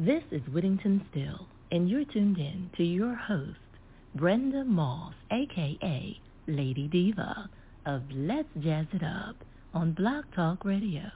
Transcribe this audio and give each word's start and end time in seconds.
This 0.00 0.22
is 0.30 0.46
Whittington 0.54 1.04
Steele, 1.10 1.48
and 1.72 1.90
you're 1.90 2.04
tuned 2.04 2.38
in 2.38 2.70
to 2.76 2.84
your 2.84 3.16
host, 3.16 3.58
Brenda 4.14 4.64
Moss, 4.64 5.12
aka 5.32 6.20
Lady 6.46 6.86
Diva, 6.86 7.50
of 7.84 8.02
Let's 8.12 8.46
Jazz 8.60 8.86
It 8.92 9.02
Up 9.02 9.34
on 9.74 9.94
Block 9.94 10.26
Talk 10.36 10.64
Radio. 10.64 11.10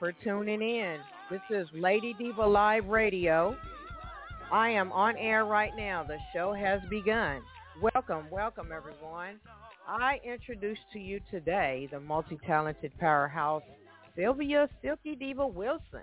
For 0.00 0.12
tuning 0.24 0.60
in. 0.60 0.98
This 1.30 1.40
is 1.50 1.68
Lady 1.72 2.16
Diva 2.18 2.44
Live 2.44 2.86
Radio. 2.86 3.56
I 4.50 4.70
am 4.70 4.90
on 4.90 5.16
air 5.16 5.44
right 5.44 5.70
now. 5.76 6.02
The 6.02 6.18
show 6.34 6.52
has 6.52 6.80
begun. 6.90 7.42
Welcome, 7.80 8.26
welcome 8.28 8.70
everyone. 8.74 9.36
I 9.86 10.18
introduce 10.24 10.78
to 10.92 10.98
you 10.98 11.20
today 11.30 11.88
the 11.92 12.00
multi-talented 12.00 12.90
powerhouse 12.98 13.62
Sylvia 14.16 14.68
SylkyDiva 14.82 15.52
Wilson. 15.52 16.02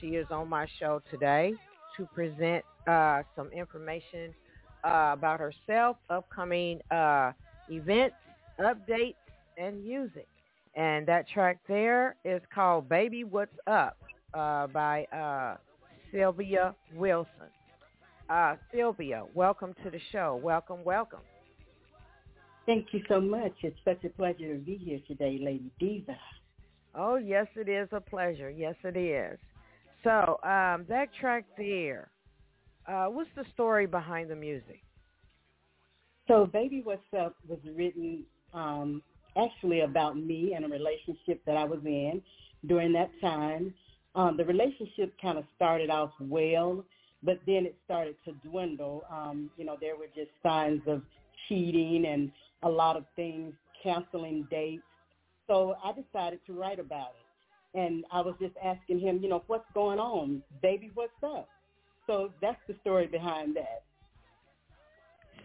She 0.00 0.08
is 0.08 0.26
on 0.32 0.48
my 0.48 0.66
show 0.80 1.00
today 1.08 1.54
to 1.96 2.06
present 2.06 2.64
uh, 2.88 3.22
some 3.36 3.48
information 3.52 4.34
uh, 4.82 5.10
about 5.12 5.38
herself, 5.38 5.98
upcoming 6.10 6.80
uh, 6.90 7.30
events, 7.68 8.16
updates, 8.58 9.14
and 9.56 9.84
music. 9.84 10.26
And 10.76 11.06
that 11.06 11.26
track 11.28 11.58
there 11.66 12.16
is 12.24 12.42
called 12.54 12.88
Baby 12.88 13.24
What's 13.24 13.56
Up 13.66 13.96
uh, 14.34 14.66
by 14.66 15.04
uh, 15.04 15.56
Sylvia 16.12 16.74
Wilson. 16.94 17.30
Uh, 18.28 18.56
Sylvia, 18.74 19.24
welcome 19.34 19.74
to 19.82 19.90
the 19.90 20.00
show. 20.12 20.38
Welcome, 20.42 20.84
welcome. 20.84 21.20
Thank 22.66 22.88
you 22.92 23.00
so 23.08 23.20
much. 23.20 23.52
It's 23.62 23.78
such 23.84 24.04
a 24.04 24.10
pleasure 24.10 24.52
to 24.52 24.58
be 24.58 24.76
here 24.76 25.00
today, 25.06 25.38
Lady 25.42 25.70
Diva. 25.78 26.18
Oh, 26.94 27.16
yes, 27.16 27.46
it 27.56 27.68
is 27.68 27.88
a 27.92 28.00
pleasure. 28.00 28.50
Yes, 28.50 28.74
it 28.84 28.96
is. 28.96 29.38
So 30.04 30.38
um, 30.42 30.84
that 30.88 31.08
track 31.18 31.44
there, 31.56 32.10
uh, 32.86 33.06
what's 33.06 33.30
the 33.34 33.44
story 33.54 33.86
behind 33.86 34.30
the 34.30 34.36
music? 34.36 34.82
So 36.28 36.44
Baby 36.44 36.82
What's 36.84 37.02
Up 37.18 37.36
was 37.48 37.60
written 37.74 38.24
um, 38.52 39.02
actually 39.36 39.80
about 39.80 40.16
me 40.16 40.54
and 40.54 40.64
a 40.64 40.68
relationship 40.68 41.42
that 41.46 41.56
I 41.56 41.64
was 41.64 41.80
in 41.84 42.22
during 42.66 42.92
that 42.94 43.10
time. 43.20 43.74
Um, 44.14 44.36
the 44.36 44.44
relationship 44.44 45.14
kind 45.20 45.38
of 45.38 45.44
started 45.56 45.90
off 45.90 46.10
well, 46.20 46.84
but 47.22 47.38
then 47.46 47.66
it 47.66 47.76
started 47.84 48.16
to 48.24 48.32
dwindle. 48.48 49.04
Um, 49.10 49.50
you 49.56 49.64
know, 49.64 49.76
there 49.80 49.96
were 49.96 50.06
just 50.14 50.30
signs 50.42 50.80
of 50.86 51.02
cheating 51.48 52.06
and 52.06 52.30
a 52.62 52.68
lot 52.68 52.96
of 52.96 53.04
things, 53.14 53.52
canceling 53.82 54.46
dates. 54.50 54.82
So 55.46 55.76
I 55.84 55.92
decided 55.92 56.40
to 56.46 56.52
write 56.52 56.80
about 56.80 57.10
it. 57.20 57.78
And 57.78 58.04
I 58.10 58.20
was 58.20 58.34
just 58.40 58.54
asking 58.64 59.00
him, 59.00 59.20
you 59.22 59.28
know, 59.28 59.42
what's 59.48 59.70
going 59.74 59.98
on? 59.98 60.42
Baby, 60.62 60.90
what's 60.94 61.12
up? 61.22 61.48
So 62.06 62.30
that's 62.40 62.58
the 62.68 62.74
story 62.80 63.06
behind 63.06 63.56
that. 63.56 63.82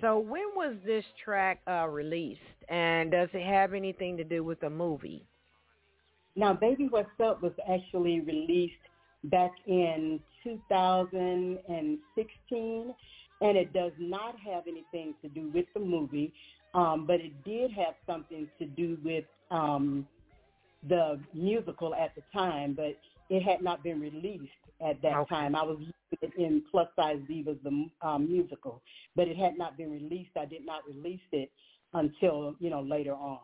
So 0.01 0.19
when 0.19 0.43
was 0.55 0.75
this 0.85 1.03
track 1.23 1.61
uh, 1.67 1.87
released, 1.87 2.41
and 2.69 3.11
does 3.11 3.29
it 3.33 3.45
have 3.45 3.73
anything 3.73 4.17
to 4.17 4.23
do 4.23 4.43
with 4.43 4.59
the 4.61 4.69
movie? 4.69 5.27
Now, 6.35 6.53
Baby 6.53 6.87
What's 6.89 7.09
Up 7.23 7.41
was 7.41 7.53
actually 7.69 8.19
released 8.21 8.73
back 9.25 9.51
in 9.67 10.19
2016, 10.43 12.93
and 13.41 13.57
it 13.57 13.73
does 13.73 13.91
not 13.99 14.35
have 14.39 14.63
anything 14.67 15.13
to 15.21 15.29
do 15.29 15.49
with 15.53 15.65
the 15.73 15.79
movie. 15.81 16.33
um, 16.73 17.05
but 17.07 17.19
it 17.21 17.43
did 17.43 17.71
have 17.71 17.95
something 18.05 18.47
to 18.59 18.65
do 18.65 18.97
with 19.03 19.25
um, 19.51 20.07
the 20.87 21.19
musical 21.33 21.93
at 21.95 22.13
the 22.15 22.21
time, 22.33 22.73
but 22.73 22.97
it 23.29 23.41
had 23.43 23.61
not 23.61 23.83
been 23.83 23.99
released 23.99 24.51
at 24.81 25.01
that 25.01 25.15
Okay. 25.15 25.29
time. 25.29 25.55
I 25.55 25.63
was 25.63 25.79
in 26.37 26.63
Plus 26.69 26.87
Size 26.95 27.19
Divas, 27.29 27.61
the 27.63 28.07
um, 28.07 28.31
musical, 28.31 28.81
but 29.15 29.27
it 29.27 29.37
had 29.37 29.57
not 29.57 29.77
been 29.77 29.91
released. 29.91 30.31
I 30.37 30.45
did 30.45 30.65
not 30.65 30.81
release 30.87 31.21
it 31.31 31.51
until, 31.93 32.55
you 32.59 32.69
know, 32.69 32.81
later 32.81 33.13
on. 33.13 33.39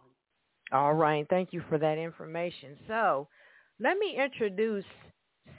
All 0.71 0.93
right. 0.93 1.25
Thank 1.29 1.53
you 1.53 1.63
for 1.69 1.77
that 1.77 1.97
information. 1.97 2.77
So 2.87 3.27
let 3.79 3.97
me 3.97 4.17
introduce 4.21 4.85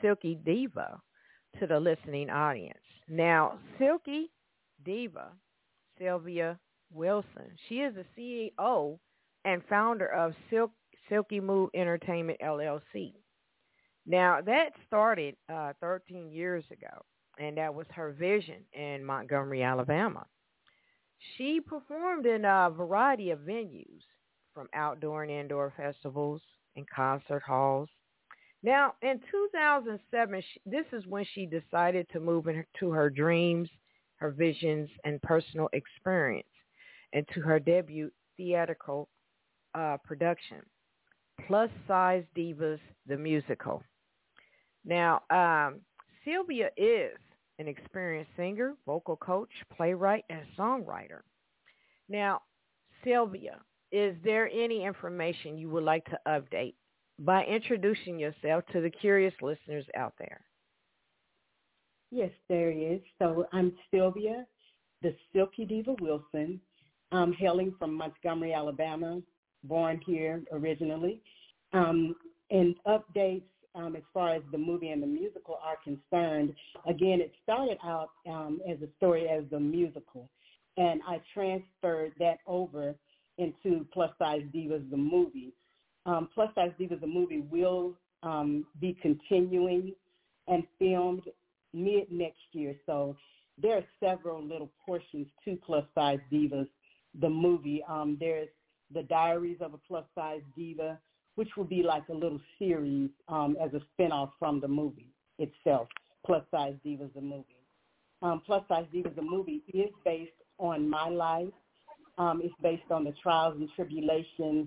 SylkyDiva 0.02 0.98
to 1.58 1.66
the 1.66 1.80
listening 1.80 2.30
audience. 2.30 2.78
Now, 3.08 3.58
Silky 3.78 4.30
Diva, 4.84 5.28
Sylvia 5.98 6.58
Wilson, 6.92 7.56
she 7.68 7.76
is 7.76 7.94
the 7.94 8.04
CEO 8.58 8.98
and 9.44 9.62
founder 9.68 10.06
of 10.06 10.34
Silk, 10.50 10.72
SylkySmoove 11.10 11.70
Entertainment 11.74 12.38
LLC. 12.44 13.14
Now, 14.08 14.40
that 14.40 14.70
started 14.86 15.36
uh, 15.52 15.74
13 15.82 16.32
years 16.32 16.64
ago, 16.72 17.04
and 17.38 17.58
that 17.58 17.74
was 17.74 17.86
her 17.94 18.12
vision 18.12 18.64
in 18.72 19.04
Montgomery, 19.04 19.62
Alabama. 19.62 20.24
She 21.36 21.60
performed 21.60 22.24
in 22.24 22.46
a 22.46 22.70
variety 22.74 23.30
of 23.32 23.40
venues, 23.40 24.00
from 24.54 24.68
outdoor 24.72 25.24
and 25.24 25.30
indoor 25.30 25.74
festivals 25.76 26.40
and 26.74 26.88
concert 26.88 27.42
halls. 27.46 27.90
Now, 28.62 28.94
in 29.02 29.20
2007, 29.30 30.42
she, 30.42 30.60
this 30.64 30.86
is 30.92 31.06
when 31.06 31.26
she 31.34 31.44
decided 31.44 32.08
to 32.12 32.18
move 32.18 32.46
into 32.48 32.90
her 32.90 33.10
dreams, 33.10 33.68
her 34.16 34.30
visions, 34.30 34.88
and 35.04 35.20
personal 35.20 35.68
experience 35.74 36.48
into 37.12 37.40
her 37.42 37.60
debut 37.60 38.10
theatrical 38.38 39.10
uh, 39.74 39.98
production, 40.02 40.62
Plus 41.46 41.70
Size 41.86 42.24
Divas, 42.34 42.80
the 43.06 43.16
musical. 43.16 43.82
Now, 44.88 45.20
um, 45.28 45.80
Sylvia 46.24 46.70
is 46.78 47.12
an 47.58 47.68
experienced 47.68 48.30
singer, 48.36 48.74
vocal 48.86 49.16
coach, 49.16 49.50
playwright, 49.76 50.24
and 50.30 50.40
songwriter. 50.58 51.20
Now, 52.08 52.40
Sylvia, 53.04 53.58
is 53.92 54.16
there 54.24 54.48
any 54.48 54.86
information 54.86 55.58
you 55.58 55.68
would 55.68 55.84
like 55.84 56.06
to 56.06 56.18
update 56.26 56.74
by 57.18 57.44
introducing 57.44 58.18
yourself 58.18 58.64
to 58.72 58.80
the 58.80 58.88
curious 58.88 59.34
listeners 59.42 59.84
out 59.94 60.14
there? 60.18 60.40
Yes, 62.10 62.30
there 62.48 62.70
is. 62.70 63.00
So 63.18 63.46
I'm 63.52 63.74
Sylvia, 63.92 64.46
the 65.02 65.14
SylkyDiva 65.34 66.00
Wilson. 66.00 66.58
I'm 67.12 67.34
hailing 67.34 67.74
from 67.78 67.92
Montgomery, 67.92 68.54
Alabama, 68.54 69.20
born 69.64 70.00
here 70.06 70.42
originally. 70.50 71.20
Um, 71.74 72.16
and 72.50 72.74
updates 72.86 73.42
um, 73.78 73.96
as 73.96 74.02
far 74.12 74.34
as 74.34 74.42
the 74.50 74.58
movie 74.58 74.88
and 74.88 75.02
the 75.02 75.06
musical 75.06 75.58
are 75.62 75.76
concerned, 75.84 76.54
again, 76.86 77.20
it 77.20 77.32
started 77.42 77.78
out 77.84 78.10
um, 78.28 78.60
as 78.68 78.76
a 78.82 78.88
story 78.96 79.28
as 79.28 79.44
the 79.50 79.60
musical, 79.60 80.28
and 80.76 81.00
I 81.06 81.20
transferred 81.32 82.12
that 82.18 82.38
over 82.46 82.94
into 83.38 83.86
Plus 83.92 84.10
Size 84.18 84.42
Divas, 84.54 84.88
the 84.90 84.96
movie. 84.96 85.52
Um, 86.06 86.28
Plus 86.34 86.50
Size 86.54 86.72
Divas, 86.80 87.00
the 87.00 87.06
movie 87.06 87.44
will 87.50 87.94
um, 88.22 88.66
be 88.80 88.96
continuing 89.00 89.94
and 90.48 90.64
filmed 90.78 91.22
mid 91.72 92.10
next 92.10 92.40
year. 92.52 92.74
So 92.86 93.16
there 93.60 93.76
are 93.76 93.84
several 94.00 94.42
little 94.42 94.70
portions 94.84 95.28
to 95.44 95.56
Plus 95.64 95.84
Size 95.94 96.18
Divas, 96.32 96.68
the 97.20 97.28
movie. 97.28 97.84
Um, 97.88 98.16
there's 98.18 98.48
the 98.92 99.02
Diaries 99.02 99.58
of 99.60 99.74
a 99.74 99.78
Plus 99.78 100.04
Size 100.14 100.40
Diva, 100.56 100.98
which 101.38 101.56
will 101.56 101.62
be 101.62 101.84
like 101.84 102.02
a 102.08 102.12
little 102.12 102.40
series 102.58 103.10
um, 103.28 103.56
as 103.62 103.70
a 103.72 103.80
spinoff 103.94 104.30
from 104.40 104.60
the 104.60 104.66
movie 104.66 105.06
itself. 105.38 105.86
Plus 106.26 106.42
Size 106.50 106.74
Divas, 106.84 107.14
the 107.14 107.20
movie. 107.20 107.44
Um, 108.22 108.42
Plus 108.44 108.64
Size 108.68 108.86
Divas, 108.92 109.14
the 109.14 109.22
movie 109.22 109.62
is 109.72 109.90
based 110.04 110.32
on 110.58 110.90
my 110.90 111.08
life. 111.08 111.52
Um, 112.18 112.40
it's 112.42 112.52
based 112.60 112.90
on 112.90 113.04
the 113.04 113.14
trials 113.22 113.54
and 113.56 113.68
tribulations 113.76 114.66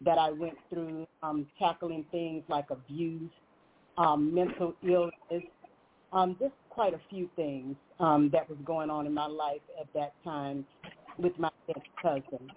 that 0.00 0.16
I 0.16 0.30
went 0.30 0.54
through, 0.70 1.08
um, 1.24 1.48
tackling 1.58 2.06
things 2.12 2.44
like 2.48 2.66
abuse, 2.70 3.28
um, 3.98 4.32
mental 4.32 4.74
illness, 4.88 5.44
um, 6.12 6.36
just 6.38 6.54
quite 6.70 6.94
a 6.94 7.00
few 7.10 7.28
things 7.34 7.74
um, 7.98 8.30
that 8.32 8.48
was 8.48 8.58
going 8.64 8.90
on 8.90 9.06
in 9.06 9.14
my 9.14 9.26
life 9.26 9.60
at 9.80 9.92
that 9.94 10.12
time 10.22 10.64
with 11.18 11.36
my 11.36 11.50
ex-cousin. 11.68 12.48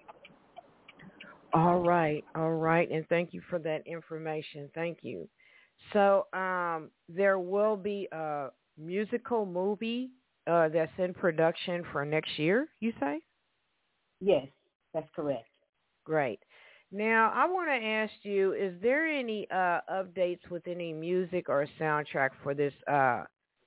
All 1.52 1.80
right, 1.80 2.24
all 2.34 2.52
right, 2.52 2.90
and 2.90 3.06
thank 3.08 3.32
you 3.32 3.40
for 3.48 3.58
that 3.60 3.86
information. 3.86 4.68
Thank 4.74 4.98
you. 5.02 5.28
So 5.92 6.26
um, 6.32 6.90
there 7.08 7.38
will 7.38 7.76
be 7.76 8.08
a 8.12 8.48
musical 8.78 9.46
movie 9.46 10.10
uh, 10.46 10.68
that's 10.68 10.92
in 10.98 11.14
production 11.14 11.84
for 11.92 12.04
next 12.04 12.38
year. 12.38 12.68
You 12.80 12.92
say? 13.00 13.20
Yes, 14.20 14.46
that's 14.92 15.08
correct. 15.14 15.48
Great. 16.04 16.40
Now 16.92 17.32
I 17.34 17.46
want 17.46 17.68
to 17.68 17.86
ask 17.86 18.12
you: 18.22 18.52
Is 18.52 18.74
there 18.82 19.06
any 19.06 19.46
uh, 19.50 19.80
updates 19.92 20.48
with 20.50 20.66
any 20.66 20.92
music 20.92 21.48
or 21.48 21.66
soundtrack 21.80 22.30
for 22.42 22.54
this 22.54 22.72
uh, 22.90 23.24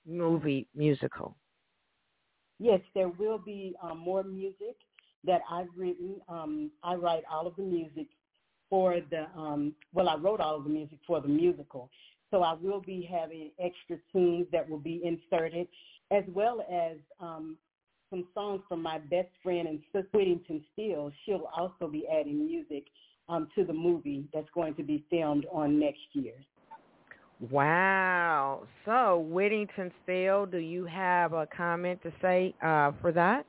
movie 0.07 0.67
musical? 0.75 1.35
Yes, 2.59 2.81
there 2.93 3.09
will 3.09 3.37
be 3.37 3.75
um, 3.81 3.99
more 3.99 4.23
music 4.23 4.75
that 5.25 5.41
I've 5.49 5.67
written. 5.75 6.15
Um, 6.27 6.71
I 6.83 6.95
write 6.95 7.23
all 7.31 7.47
of 7.47 7.55
the 7.55 7.63
music 7.63 8.07
for 8.69 8.99
the, 9.09 9.27
um, 9.35 9.73
well, 9.93 10.09
I 10.09 10.15
wrote 10.15 10.39
all 10.39 10.55
of 10.55 10.63
the 10.63 10.69
music 10.69 10.99
for 11.07 11.21
the 11.21 11.27
musical. 11.27 11.89
So 12.31 12.43
I 12.43 12.53
will 12.53 12.81
be 12.81 13.09
having 13.11 13.51
extra 13.59 13.97
tunes 14.11 14.45
that 14.51 14.69
will 14.69 14.79
be 14.79 15.01
inserted, 15.03 15.67
as 16.11 16.23
well 16.27 16.61
as 16.71 16.97
um, 17.19 17.57
some 18.09 18.27
songs 18.33 18.61
from 18.67 18.81
my 18.81 18.99
best 18.99 19.29
friend 19.41 19.67
and 19.67 19.79
sister 19.91 20.07
Whittington 20.13 20.63
Steele. 20.73 21.11
She'll 21.25 21.49
also 21.55 21.87
be 21.87 22.05
adding 22.07 22.45
music 22.45 22.85
um, 23.27 23.47
to 23.55 23.63
the 23.63 23.73
movie 23.73 24.25
that's 24.33 24.49
going 24.53 24.75
to 24.75 24.83
be 24.83 25.03
filmed 25.09 25.45
on 25.51 25.79
next 25.79 26.01
year. 26.13 26.33
Wow. 27.49 28.63
So 28.85 29.25
Whittington 29.29 29.91
Steele, 30.03 30.45
do 30.45 30.57
you 30.57 30.85
have 30.85 31.33
a 31.33 31.47
comment 31.55 32.01
to 32.03 32.11
say 32.21 32.53
uh, 32.61 32.91
for 33.01 33.11
that? 33.13 33.45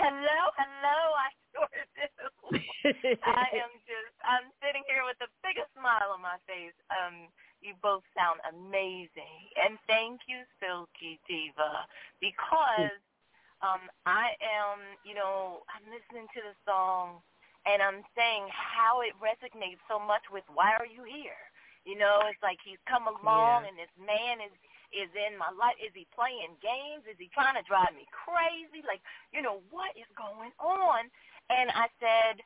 Hello, 0.00 0.40
hello. 0.56 0.98
I 1.20 1.28
sure 1.52 1.68
do. 1.96 2.08
I 3.28 3.46
am 3.60 3.72
just, 3.84 4.16
I'm 4.24 4.48
sitting 4.64 4.82
here 4.88 5.04
with 5.04 5.20
the 5.20 5.28
biggest 5.44 5.68
smile 5.76 6.16
on 6.16 6.24
my 6.24 6.40
face. 6.48 6.76
Um, 6.88 7.28
you 7.60 7.76
both 7.78 8.02
sound 8.16 8.42
amazing, 8.48 9.38
and 9.54 9.78
thank 9.86 10.26
you, 10.26 10.42
SylkyDiva, 10.58 11.86
because 12.18 12.98
um, 13.62 13.86
I 14.02 14.34
am, 14.42 14.98
you 15.06 15.14
know, 15.14 15.62
I'm 15.70 15.86
listening 15.86 16.26
to 16.34 16.40
the 16.42 16.56
song, 16.66 17.22
and 17.68 17.78
I'm 17.78 18.02
saying 18.18 18.50
how 18.50 19.06
it 19.06 19.14
resonates 19.22 19.78
so 19.86 20.02
much 20.02 20.26
with 20.32 20.42
"Why 20.50 20.74
Are 20.74 20.88
You 20.88 21.06
Here." 21.06 21.38
You 21.86 21.98
know, 21.98 22.22
it's 22.26 22.42
like 22.42 22.58
he's 22.66 22.82
come 22.90 23.06
along, 23.06 23.62
Yeah. 23.62 23.68
and 23.70 23.76
this 23.78 23.94
man 23.98 24.42
is 24.42 24.54
is 24.92 25.10
in 25.16 25.36
my 25.40 25.50
life. 25.52 25.76
Is 25.80 25.92
he 25.96 26.06
playing 26.12 26.54
games? 26.60 27.04
Is 27.08 27.16
he 27.18 27.32
trying 27.32 27.56
to 27.56 27.64
drive 27.64 27.92
me 27.96 28.06
crazy? 28.12 28.84
Like, 28.84 29.02
you 29.32 29.40
know, 29.40 29.64
what 29.72 29.92
is 29.96 30.08
going 30.14 30.52
on? 30.60 31.08
And 31.50 31.72
I 31.72 31.88
said, 31.98 32.40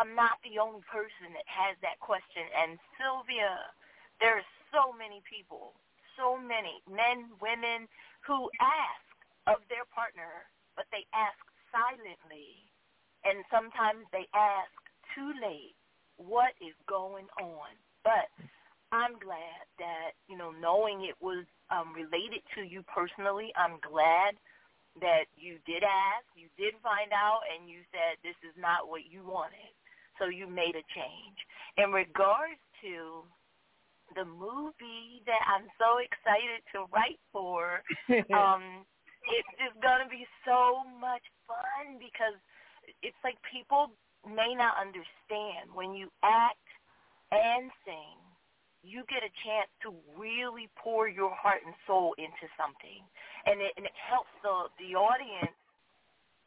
I'm 0.00 0.16
not 0.16 0.40
the 0.40 0.56
only 0.56 0.80
person 0.88 1.36
that 1.36 1.46
has 1.46 1.76
that 1.84 2.00
question. 2.00 2.48
And 2.56 2.80
Sylvia, 2.96 3.60
there's 4.18 4.46
so 4.72 4.94
many 4.96 5.20
people, 5.28 5.76
so 6.16 6.40
many 6.40 6.80
men, 6.88 7.28
women 7.42 7.90
who 8.24 8.48
ask 8.62 9.04
of 9.46 9.60
their 9.68 9.84
partner, 9.92 10.48
but 10.78 10.88
they 10.94 11.04
ask 11.12 11.38
silently. 11.68 12.64
And 13.22 13.44
sometimes 13.52 14.08
they 14.10 14.26
ask 14.34 14.72
too 15.14 15.30
late, 15.38 15.76
what 16.16 16.56
is 16.58 16.74
going 16.88 17.28
on? 17.38 17.70
But 18.02 18.32
I'm 18.90 19.16
glad 19.18 19.64
that, 19.78 20.18
you 20.28 20.36
know, 20.36 20.50
knowing 20.50 21.04
it 21.04 21.16
was 21.20 21.44
um, 21.72 21.96
related 21.96 22.44
to 22.54 22.60
you 22.62 22.84
personally, 22.84 23.48
I'm 23.56 23.80
glad 23.80 24.36
that 25.00 25.24
you 25.40 25.56
did 25.64 25.80
ask, 25.80 26.28
you 26.36 26.52
did 26.60 26.76
find 26.84 27.16
out, 27.16 27.40
and 27.48 27.64
you 27.64 27.80
said 27.88 28.20
this 28.20 28.36
is 28.44 28.52
not 28.60 28.92
what 28.92 29.08
you 29.08 29.24
wanted. 29.24 29.72
So 30.20 30.28
you 30.28 30.44
made 30.44 30.76
a 30.76 30.84
change. 30.92 31.38
In 31.80 31.90
regards 31.90 32.60
to 32.84 33.24
the 34.12 34.28
movie 34.28 35.24
that 35.24 35.40
I'm 35.48 35.64
so 35.80 35.96
excited 36.04 36.60
to 36.76 36.84
write 36.92 37.18
for, 37.32 37.80
um, 38.36 38.84
it's 39.24 39.52
just 39.56 39.80
going 39.80 40.04
to 40.04 40.10
be 40.12 40.28
so 40.44 40.84
much 41.00 41.24
fun 41.48 41.96
because 41.96 42.36
it's 43.00 43.16
like 43.24 43.40
people 43.48 43.96
may 44.28 44.52
not 44.52 44.76
understand 44.76 45.72
when 45.72 45.96
you 45.96 46.12
act 46.20 46.68
and 47.32 47.72
sing 47.88 48.21
you 48.82 49.04
get 49.08 49.22
a 49.22 49.32
chance 49.46 49.70
to 49.82 49.94
really 50.18 50.68
pour 50.76 51.08
your 51.08 51.34
heart 51.34 51.62
and 51.66 51.74
soul 51.86 52.14
into 52.18 52.46
something, 52.58 53.02
and 53.46 53.62
it 53.62 53.72
and 53.76 53.86
it 53.86 53.96
helps 53.96 54.30
the 54.42 54.68
the 54.78 54.94
audience 54.98 55.56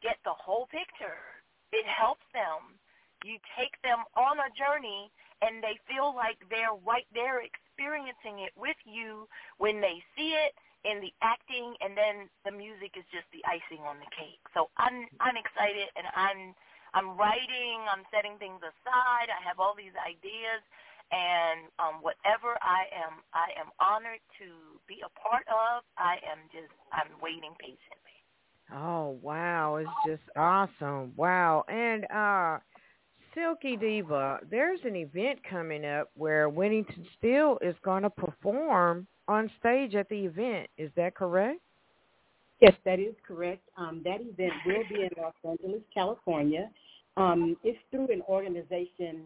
get 0.02 0.18
the 0.24 0.34
whole 0.34 0.66
picture. 0.68 1.20
It 1.72 1.86
helps 1.86 2.24
them. 2.32 2.76
You 3.24 3.40
take 3.56 3.74
them 3.82 4.04
on 4.14 4.38
a 4.38 4.50
journey 4.54 5.10
and 5.42 5.64
they 5.64 5.80
feel 5.88 6.14
like 6.14 6.38
they're 6.48 6.76
right 6.84 7.08
there 7.16 7.42
experiencing 7.42 8.44
it 8.44 8.52
with 8.56 8.78
you 8.84 9.26
when 9.58 9.80
they 9.80 10.00
see 10.14 10.36
it 10.36 10.54
in 10.86 11.02
the 11.02 11.10
acting 11.24 11.74
and 11.82 11.96
then 11.98 12.30
the 12.46 12.54
music 12.54 12.94
is 12.94 13.04
just 13.10 13.26
the 13.34 13.42
icing 13.48 13.82
on 13.82 13.98
the 13.98 14.10
cake. 14.14 14.40
So 14.54 14.70
I'm 14.78 15.08
I'm 15.18 15.36
excited 15.36 15.90
and 15.96 16.06
I'm 16.14 16.54
I'm 16.94 17.18
writing, 17.18 17.82
I'm 17.90 18.06
setting 18.14 18.38
things 18.38 18.62
aside. 18.62 19.28
I 19.28 19.40
have 19.44 19.58
all 19.58 19.74
these 19.76 19.96
ideas 19.98 20.62
and 21.12 21.68
um 21.78 22.02
whatever 22.02 22.58
I 22.62 22.86
am 22.94 23.22
I 23.32 23.52
am 23.60 23.70
honored 23.80 24.20
to 24.38 24.80
be 24.88 25.02
a 25.04 25.10
part 25.18 25.44
of, 25.48 25.84
I 25.98 26.16
am 26.30 26.38
just 26.52 26.72
I'm 26.92 27.12
waiting 27.20 27.54
patiently. 27.58 28.16
Oh 28.74 29.18
wow, 29.22 29.76
it's 29.76 29.90
just 30.06 30.28
awesome. 30.36 31.12
Wow. 31.16 31.64
And 31.68 32.04
uh 32.10 32.58
SylkyDiva, 33.36 34.48
there's 34.50 34.80
an 34.84 34.96
event 34.96 35.40
coming 35.48 35.84
up 35.84 36.10
where 36.14 36.48
Whittington 36.48 37.06
Steele 37.18 37.58
is 37.60 37.74
going 37.84 38.02
to 38.02 38.10
perform 38.10 39.06
on 39.28 39.50
stage 39.58 39.94
at 39.94 40.08
the 40.08 40.24
event. 40.24 40.68
Is 40.78 40.90
that 40.96 41.14
correct? 41.14 41.60
Yes, 42.60 42.72
that 42.86 42.98
is 42.98 43.14
correct. 43.26 43.62
Um, 43.76 44.00
that 44.04 44.20
event 44.22 44.52
will 44.64 44.82
be 44.88 45.02
in 45.02 45.10
Los 45.18 45.34
Angeles, 45.44 45.82
California. 45.92 46.70
Um, 47.18 47.56
it's 47.62 47.78
through 47.90 48.08
an 48.10 48.22
organization 48.28 49.24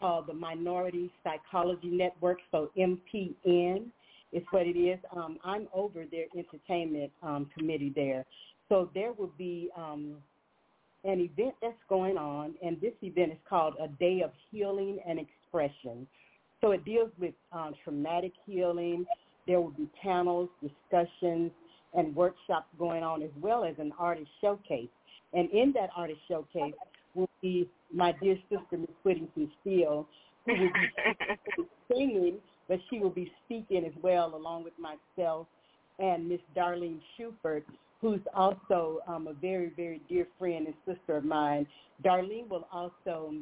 called 0.00 0.26
the 0.26 0.34
Minority 0.34 1.10
Psychology 1.24 1.88
Network, 1.88 2.38
so 2.50 2.70
MPN 2.76 3.86
is 4.32 4.42
what 4.50 4.66
it 4.66 4.78
is. 4.78 4.98
Um, 5.14 5.38
I'm 5.44 5.68
over 5.72 6.04
their 6.10 6.26
entertainment 6.36 7.12
um, 7.22 7.48
committee 7.56 7.92
there. 7.94 8.24
So 8.68 8.90
there 8.94 9.12
will 9.12 9.32
be 9.38 9.70
um, 9.76 10.16
an 11.04 11.20
event 11.20 11.54
that's 11.62 11.74
going 11.88 12.16
on, 12.16 12.54
and 12.64 12.80
this 12.80 12.92
event 13.02 13.32
is 13.32 13.38
called 13.48 13.74
A 13.80 13.88
Day 13.88 14.22
of 14.24 14.32
Healing 14.50 14.98
and 15.06 15.18
Expression. 15.18 16.06
So 16.60 16.72
it 16.72 16.84
deals 16.84 17.10
with 17.18 17.34
um, 17.52 17.74
traumatic 17.84 18.32
healing. 18.44 19.06
There 19.46 19.60
will 19.60 19.70
be 19.70 19.88
panels, 20.02 20.48
discussions, 20.60 21.52
and 21.94 22.14
workshops 22.14 22.66
going 22.78 23.02
on, 23.02 23.22
as 23.22 23.30
well 23.40 23.64
as 23.64 23.74
an 23.78 23.92
artist 23.98 24.28
showcase. 24.40 24.88
And 25.32 25.50
in 25.50 25.72
that 25.74 25.90
artist 25.96 26.20
showcase 26.28 26.74
will 27.16 27.30
be 27.42 27.68
my 27.92 28.12
dear 28.22 28.36
sister, 28.48 28.76
Miss 28.78 28.90
Whittington 29.02 29.50
Steele, 29.60 30.06
who 30.44 30.52
will 30.52 30.58
be 30.58 31.64
singing, 31.92 32.36
but 32.68 32.78
she 32.88 32.98
will 32.98 33.10
be 33.10 33.32
speaking 33.44 33.84
as 33.84 33.92
well, 34.02 34.34
along 34.34 34.64
with 34.64 34.74
myself 34.78 35.46
and 35.98 36.28
Miss 36.28 36.40
Darlene 36.56 37.00
Shuford, 37.18 37.62
who's 38.00 38.20
also 38.34 39.00
um, 39.08 39.26
a 39.26 39.32
very, 39.32 39.72
very 39.76 40.00
dear 40.08 40.26
friend 40.38 40.66
and 40.66 40.74
sister 40.86 41.16
of 41.16 41.24
mine. 41.24 41.66
Darlene 42.04 42.48
will 42.48 42.68
also 42.70 43.34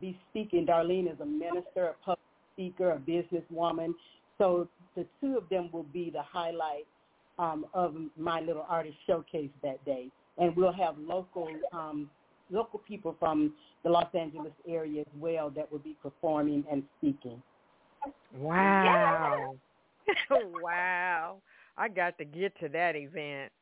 be 0.00 0.18
speaking. 0.30 0.66
Darlene 0.66 1.12
is 1.12 1.20
a 1.20 1.26
minister, 1.26 1.86
a 1.86 2.04
public 2.04 2.18
speaker, 2.54 2.90
a 2.92 2.98
businesswoman. 2.98 3.94
So 4.38 4.68
the 4.96 5.06
two 5.20 5.36
of 5.36 5.48
them 5.48 5.70
will 5.72 5.84
be 5.84 6.10
the 6.10 6.22
highlight 6.22 6.86
um, 7.38 7.66
of 7.74 7.94
my 8.16 8.40
little 8.40 8.66
artist 8.68 8.96
showcase 9.06 9.50
that 9.62 9.84
day. 9.84 10.08
And 10.38 10.56
we'll 10.56 10.72
have 10.72 10.96
local 10.98 11.48
um, 11.72 12.10
local 12.50 12.80
people 12.80 13.16
from 13.18 13.54
the 13.84 13.90
Los 13.90 14.12
Angeles 14.14 14.52
area 14.68 15.02
as 15.02 15.06
well 15.18 15.50
that 15.50 15.70
will 15.70 15.78
be 15.78 15.96
performing 16.02 16.64
and 16.70 16.82
speaking. 16.98 17.42
Wow. 18.36 19.56
wow. 20.30 21.36
I 21.76 21.88
got 21.88 22.18
to 22.18 22.24
get 22.24 22.58
to 22.60 22.68
that 22.70 22.96
event. 22.96 23.52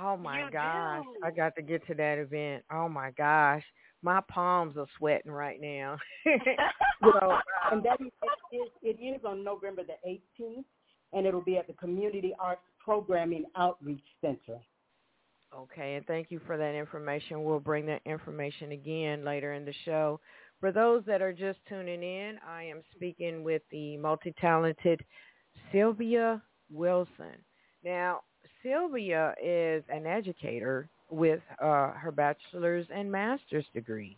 Oh 0.00 0.16
my 0.16 0.46
you 0.46 0.50
gosh. 0.50 1.04
do. 1.04 1.26
I 1.26 1.30
got 1.30 1.54
to 1.56 1.62
get 1.62 1.86
to 1.88 1.94
that 1.94 2.18
event. 2.18 2.64
Oh 2.72 2.88
my 2.88 3.10
gosh. 3.10 3.62
My 4.02 4.20
palms 4.28 4.76
are 4.76 4.86
sweating 4.98 5.32
right 5.32 5.60
now. 5.60 5.98
So, 7.02 7.36
and 7.70 7.82
that 7.82 8.00
is, 8.00 8.10
it, 8.50 8.72
it 8.82 9.02
is 9.02 9.20
on 9.26 9.44
November 9.44 9.82
the 9.82 10.08
18th, 10.08 10.64
and 11.12 11.26
it'll 11.26 11.42
be 11.42 11.58
at 11.58 11.66
the 11.66 11.74
Community 11.74 12.34
Arts 12.38 12.62
Programming 12.82 13.44
Outreach 13.56 14.04
Center. 14.22 14.58
Okay, 15.56 15.94
and 15.94 16.06
thank 16.06 16.30
you 16.30 16.40
for 16.46 16.56
that 16.56 16.74
information. 16.74 17.44
We'll 17.44 17.60
bring 17.60 17.86
that 17.86 18.02
information 18.04 18.72
again 18.72 19.24
later 19.24 19.52
in 19.52 19.64
the 19.64 19.74
show. 19.84 20.18
For 20.60 20.72
those 20.72 21.04
that 21.06 21.22
are 21.22 21.32
just 21.32 21.58
tuning 21.68 22.02
in, 22.02 22.38
I 22.48 22.64
am 22.64 22.82
speaking 22.96 23.44
with 23.44 23.62
the 23.70 23.96
multi-talented 23.98 25.04
Sylvia 25.70 26.42
Wilson. 26.72 27.36
Now, 27.84 28.20
Sylvia 28.62 29.34
is 29.42 29.84
an 29.88 30.06
educator 30.06 30.88
with 31.10 31.40
uh, 31.62 31.92
her 31.92 32.12
bachelor's 32.12 32.86
and 32.92 33.12
master's 33.12 33.66
degree 33.74 34.16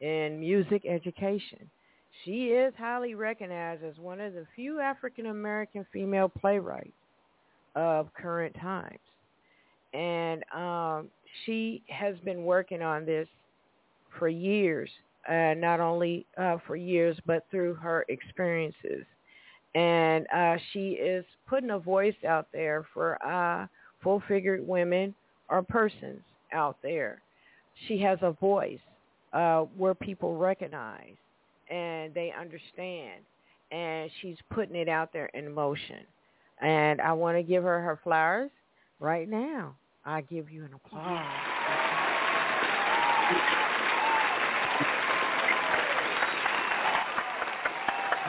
in 0.00 0.40
music 0.40 0.86
education. 0.86 1.68
She 2.24 2.46
is 2.46 2.72
highly 2.78 3.14
recognized 3.14 3.84
as 3.84 3.98
one 3.98 4.20
of 4.20 4.32
the 4.32 4.46
few 4.56 4.80
African 4.80 5.26
American 5.26 5.84
female 5.92 6.28
playwrights 6.28 6.92
of 7.74 8.08
current 8.14 8.56
times. 8.60 8.98
And 9.94 10.44
um, 10.54 11.08
she 11.44 11.82
has 11.88 12.16
been 12.24 12.44
working 12.44 12.82
on 12.82 13.04
this 13.04 13.28
for 14.18 14.28
years, 14.28 14.90
uh, 15.28 15.54
not 15.56 15.80
only 15.80 16.26
uh, 16.36 16.58
for 16.66 16.76
years, 16.76 17.16
but 17.26 17.44
through 17.50 17.74
her 17.74 18.04
experiences. 18.08 19.04
And 19.74 20.26
uh, 20.34 20.56
she 20.72 20.90
is 20.90 21.24
putting 21.48 21.70
a 21.70 21.78
voice 21.78 22.14
out 22.26 22.48
there 22.52 22.86
for 22.92 23.22
uh, 23.24 23.66
full-figured 24.02 24.66
women 24.66 25.14
or 25.48 25.62
persons 25.62 26.20
out 26.52 26.76
there. 26.82 27.20
She 27.86 28.00
has 28.00 28.18
a 28.22 28.32
voice 28.32 28.80
uh, 29.32 29.60
where 29.76 29.94
people 29.94 30.36
recognize 30.36 31.14
and 31.70 32.14
they 32.14 32.32
understand, 32.38 33.20
and 33.70 34.10
she's 34.20 34.36
putting 34.50 34.74
it 34.74 34.88
out 34.88 35.12
there 35.12 35.26
in 35.34 35.52
motion. 35.52 36.00
And 36.60 37.00
I 37.00 37.12
want 37.12 37.36
to 37.36 37.42
give 37.42 37.62
her 37.62 37.80
her 37.80 38.00
flowers 38.02 38.50
right 39.00 39.28
now. 39.28 39.76
I 40.04 40.22
give 40.22 40.50
you 40.50 40.64
an 40.64 40.70
applause. 40.74 41.40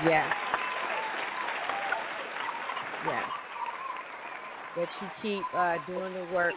Yes. 0.06 0.32
Yes. 3.06 3.26
That 4.76 4.88
you 5.00 5.10
keep 5.22 5.44
uh, 5.54 5.78
doing 5.88 6.14
the 6.14 6.24
work 6.24 6.54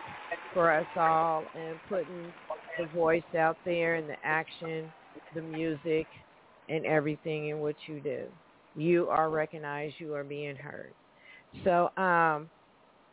for 0.53 0.73
us 0.73 0.87
all 0.97 1.51
and 1.55 1.81
putting 1.89 2.33
the 2.79 2.87
voice 2.87 3.23
out 3.37 3.59
there 3.65 3.97
and 3.97 4.09
the 4.09 4.17
action, 4.23 4.93
the 5.35 5.43
music, 5.43 6.07
and 6.69 6.85
everything 6.87 7.49
in 7.49 7.59
what 7.59 7.77
you 7.87 8.01
do. 8.01 8.27
You 8.75 9.09
are 9.09 9.31
recognized. 9.31 9.97
You 9.99 10.15
are 10.15 10.25
being 10.25 10.57
heard. 10.57 10.95
So 11.65 11.91
um, 11.97 12.49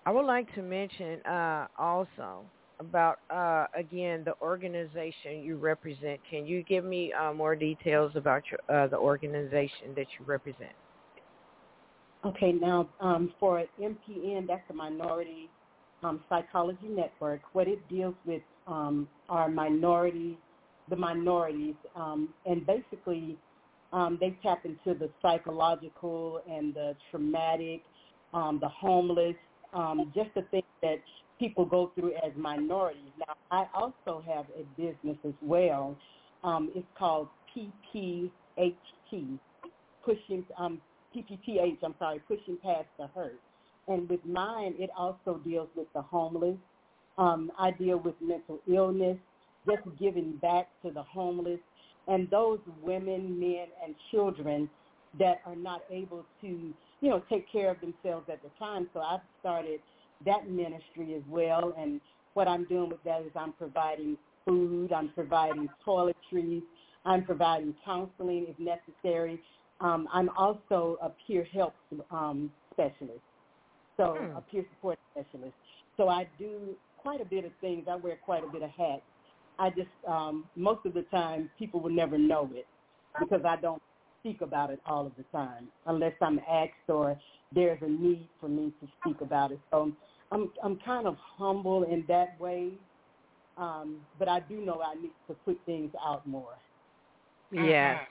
I 0.09 0.11
would 0.11 0.25
like 0.25 0.51
to 0.55 0.63
mention 0.63 1.21
uh, 1.23 1.67
also 1.77 2.41
about, 2.79 3.19
uh, 3.29 3.67
again, 3.77 4.23
the 4.25 4.33
organization 4.41 5.43
you 5.43 5.57
represent. 5.57 6.19
Can 6.27 6.47
you 6.47 6.63
give 6.63 6.83
me 6.83 7.13
uh, 7.13 7.31
more 7.31 7.55
details 7.55 8.13
about 8.15 8.41
your, 8.49 8.59
uh, 8.75 8.87
the 8.87 8.97
organization 8.97 9.93
that 9.95 10.07
you 10.17 10.25
represent? 10.25 10.71
Okay, 12.25 12.51
now 12.51 12.89
um, 12.99 13.31
for 13.39 13.63
MPN, 13.79 14.47
that's 14.47 14.67
the 14.67 14.73
Minority 14.73 15.47
um, 16.01 16.21
Psychology 16.27 16.87
Network. 16.89 17.41
What 17.53 17.67
it 17.67 17.87
deals 17.87 18.15
with 18.25 18.41
um, 18.65 19.07
are 19.29 19.47
minorities, 19.47 20.37
the 20.89 20.95
minorities, 20.95 21.75
um, 21.95 22.29
and 22.47 22.65
basically 22.65 23.37
um, 23.93 24.17
they 24.19 24.35
tap 24.41 24.65
into 24.65 24.97
the 24.97 25.11
psychological 25.21 26.41
and 26.49 26.73
the 26.73 26.95
traumatic, 27.11 27.83
um, 28.33 28.57
the 28.59 28.69
homeless, 28.69 29.35
um, 29.73 30.11
just 30.15 30.29
the 30.35 30.43
things 30.51 30.63
that 30.81 30.97
people 31.39 31.65
go 31.65 31.91
through 31.95 32.13
as 32.15 32.31
minorities. 32.35 33.11
Now, 33.17 33.35
I 33.51 33.65
also 33.73 34.23
have 34.27 34.45
a 34.57 34.63
business 34.79 35.17
as 35.25 35.33
well. 35.41 35.97
Um, 36.43 36.71
it's 36.75 36.87
called 36.97 37.27
PPHT, 37.55 38.31
pushing 40.03 40.45
um, 40.57 40.81
PPTH. 41.15 41.77
I'm 41.83 41.95
sorry, 41.99 42.19
pushing 42.27 42.57
past 42.63 42.87
the 42.97 43.07
hurt. 43.07 43.39
And 43.87 44.07
with 44.09 44.23
mine, 44.25 44.75
it 44.77 44.89
also 44.97 45.41
deals 45.43 45.69
with 45.75 45.87
the 45.93 46.01
homeless. 46.01 46.57
Um, 47.17 47.51
I 47.57 47.71
deal 47.71 47.97
with 47.97 48.15
mental 48.21 48.59
illness, 48.71 49.17
just 49.67 49.81
giving 49.99 50.37
back 50.41 50.69
to 50.83 50.91
the 50.91 51.03
homeless 51.03 51.59
and 52.09 52.29
those 52.29 52.59
women, 52.81 53.39
men, 53.39 53.67
and 53.83 53.95
children 54.11 54.69
that 55.19 55.41
are 55.45 55.55
not 55.55 55.81
able 55.91 56.25
to, 56.41 56.73
you 57.01 57.09
know, 57.09 57.23
take 57.29 57.51
care 57.51 57.71
of 57.71 57.81
themselves 57.81 58.27
at 58.31 58.41
the 58.43 58.51
time. 58.59 58.89
So 58.93 59.01
I've 59.01 59.21
started 59.39 59.81
that 60.25 60.49
ministry 60.49 61.15
as 61.15 61.23
well. 61.27 61.73
And 61.77 62.01
what 62.33 62.47
I'm 62.47 62.65
doing 62.65 62.89
with 62.89 63.03
that 63.03 63.23
is 63.23 63.31
I'm 63.35 63.53
providing 63.53 64.17
food, 64.45 64.91
I'm 64.93 65.13
providing 65.13 65.69
toiletries, 65.87 66.63
I'm 67.05 67.25
providing 67.25 67.75
counseling 67.85 68.47
if 68.49 68.57
necessary. 68.59 69.43
Um, 69.81 70.07
I'm 70.11 70.29
also 70.37 70.97
a 71.01 71.11
peer 71.27 71.45
help 71.53 71.75
um, 72.11 72.53
specialist, 72.73 73.23
so 73.97 74.29
Hmm. 74.29 74.35
a 74.35 74.41
peer 74.41 74.65
support 74.71 74.99
specialist. 75.11 75.55
So 75.97 76.09
I 76.09 76.29
do 76.39 76.77
quite 76.97 77.21
a 77.21 77.25
bit 77.25 77.45
of 77.45 77.53
things. 77.61 77.87
I 77.89 77.95
wear 77.97 78.17
quite 78.17 78.43
a 78.43 78.47
bit 78.47 78.63
of 78.63 78.71
hats. 78.71 79.03
I 79.59 79.69
just 79.71 79.91
um, 80.07 80.49
most 80.55 80.85
of 80.85 80.93
the 80.93 81.03
time 81.11 81.51
people 81.59 81.81
will 81.81 81.91
never 81.91 82.17
know 82.17 82.49
it 82.53 82.69
because 83.19 83.41
I 83.47 83.57
don't 83.61 83.81
speak 84.19 84.41
about 84.41 84.69
it 84.69 84.79
all 84.85 85.05
of 85.05 85.13
the 85.17 85.23
time 85.31 85.67
unless 85.85 86.13
I'm 86.21 86.39
asked 86.49 86.71
or 86.87 87.17
there's 87.53 87.79
a 87.81 87.89
need 87.89 88.29
for 88.39 88.47
me 88.47 88.71
to 88.81 88.87
speak 89.01 89.21
about 89.21 89.51
it. 89.51 89.59
So 89.71 89.91
I'm 90.31 90.51
I'm 90.63 90.77
kind 90.85 91.07
of 91.07 91.15
humble 91.37 91.83
in 91.83 92.03
that 92.07 92.39
way, 92.39 92.71
um, 93.57 93.97
but 94.17 94.27
I 94.27 94.41
do 94.41 94.63
know 94.63 94.81
I 94.81 94.95
need 94.95 95.11
to 95.27 95.33
put 95.45 95.59
things 95.65 95.91
out 96.05 96.25
more. 96.27 96.55
Yes, 97.51 98.01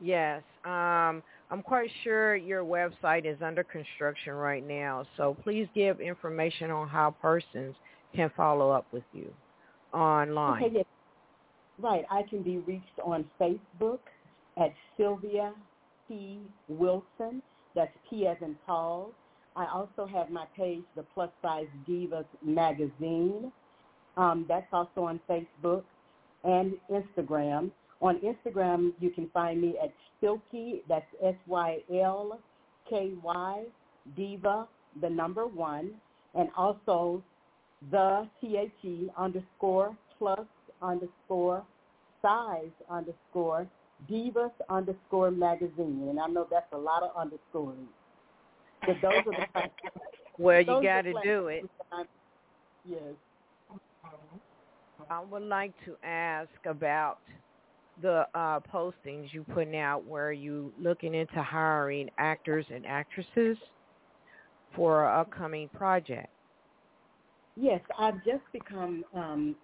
yes. 0.00 0.42
Um, 0.64 1.22
I'm 1.50 1.62
quite 1.62 1.90
sure 2.04 2.36
your 2.36 2.62
website 2.62 3.24
is 3.26 3.38
under 3.42 3.64
construction 3.64 4.34
right 4.34 4.66
now, 4.66 5.04
so 5.16 5.36
please 5.42 5.66
give 5.74 6.00
information 6.00 6.70
on 6.70 6.88
how 6.88 7.10
persons 7.20 7.74
can 8.14 8.30
follow 8.36 8.70
up 8.70 8.86
with 8.92 9.02
you 9.12 9.32
online. 9.92 10.62
Okay, 10.62 10.74
yes. 10.76 10.84
Right. 11.80 12.04
I 12.10 12.22
can 12.22 12.42
be 12.42 12.58
reached 12.58 12.98
on 13.04 13.24
Facebook 13.40 14.00
at 14.58 14.74
Sylvia 14.96 15.52
P. 16.06 16.40
Wilson. 16.68 17.42
That's 17.74 17.92
P 18.08 18.26
as 18.26 18.36
in 18.40 18.56
Paul. 18.66 19.12
I 19.56 19.66
also 19.66 20.06
have 20.06 20.30
my 20.30 20.46
page, 20.56 20.82
the 20.96 21.02
Plus 21.14 21.30
Size 21.42 21.66
Divas 21.88 22.24
Magazine. 22.44 23.52
Um, 24.16 24.46
that's 24.48 24.66
also 24.72 25.02
on 25.02 25.20
Facebook 25.28 25.84
and 26.44 26.74
Instagram. 26.90 27.70
On 28.00 28.20
Instagram, 28.20 28.92
you 29.00 29.10
can 29.10 29.28
find 29.34 29.60
me 29.60 29.76
at 29.82 29.92
Sylky, 30.20 30.82
that's 30.88 31.06
S-Y-L-K-Y, 31.22 32.44
Diva, 34.16 34.68
the 35.00 35.10
number 35.10 35.46
one, 35.46 35.90
and 36.34 36.48
also 36.56 37.22
the 37.90 38.28
T-H-E 38.40 39.10
underscore 39.16 39.96
plus 40.18 40.46
underscore 40.80 41.64
size 42.22 42.70
underscore 42.90 43.66
divas 44.10 44.52
underscore 44.68 45.30
magazine. 45.30 46.06
And 46.08 46.20
I 46.20 46.26
know 46.26 46.46
that's 46.50 46.72
a 46.72 46.78
lot 46.78 47.02
of 47.02 47.10
underscores. 47.16 47.76
But 48.86 48.96
those 49.02 49.12
are 49.26 49.48
the 49.54 49.70
Well, 50.38 50.60
you 50.60 50.82
got 50.82 51.02
to 51.02 51.14
do 51.24 51.48
it. 51.48 51.64
Yes. 52.84 53.00
I 55.10 55.20
would 55.20 55.42
like 55.42 55.72
to 55.84 55.96
ask 56.04 56.50
about 56.64 57.18
the 58.00 58.26
uh, 58.34 58.60
postings 58.72 59.32
you 59.32 59.44
putting 59.52 59.76
out 59.76 60.04
where 60.04 60.32
you 60.32 60.72
looking 60.80 61.14
into 61.14 61.42
hiring 61.42 62.08
actors 62.18 62.64
and 62.72 62.86
actresses 62.86 63.56
for 64.76 65.08
an 65.08 65.20
upcoming 65.20 65.68
project. 65.70 66.28
Yes, 67.56 67.80
I've 67.98 68.24
just 68.24 68.44
become 68.52 69.04
um, 69.14 69.56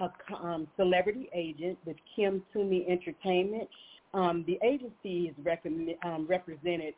a 0.00 0.10
um, 0.34 0.66
celebrity 0.76 1.28
agent 1.34 1.78
with 1.84 1.96
Kim 2.16 2.42
Toomey 2.52 2.86
Entertainment. 2.88 3.68
Um, 4.14 4.44
the 4.46 4.58
agency 4.64 5.32
recommend, 5.42 5.94
um, 6.04 6.26
represented 6.28 6.94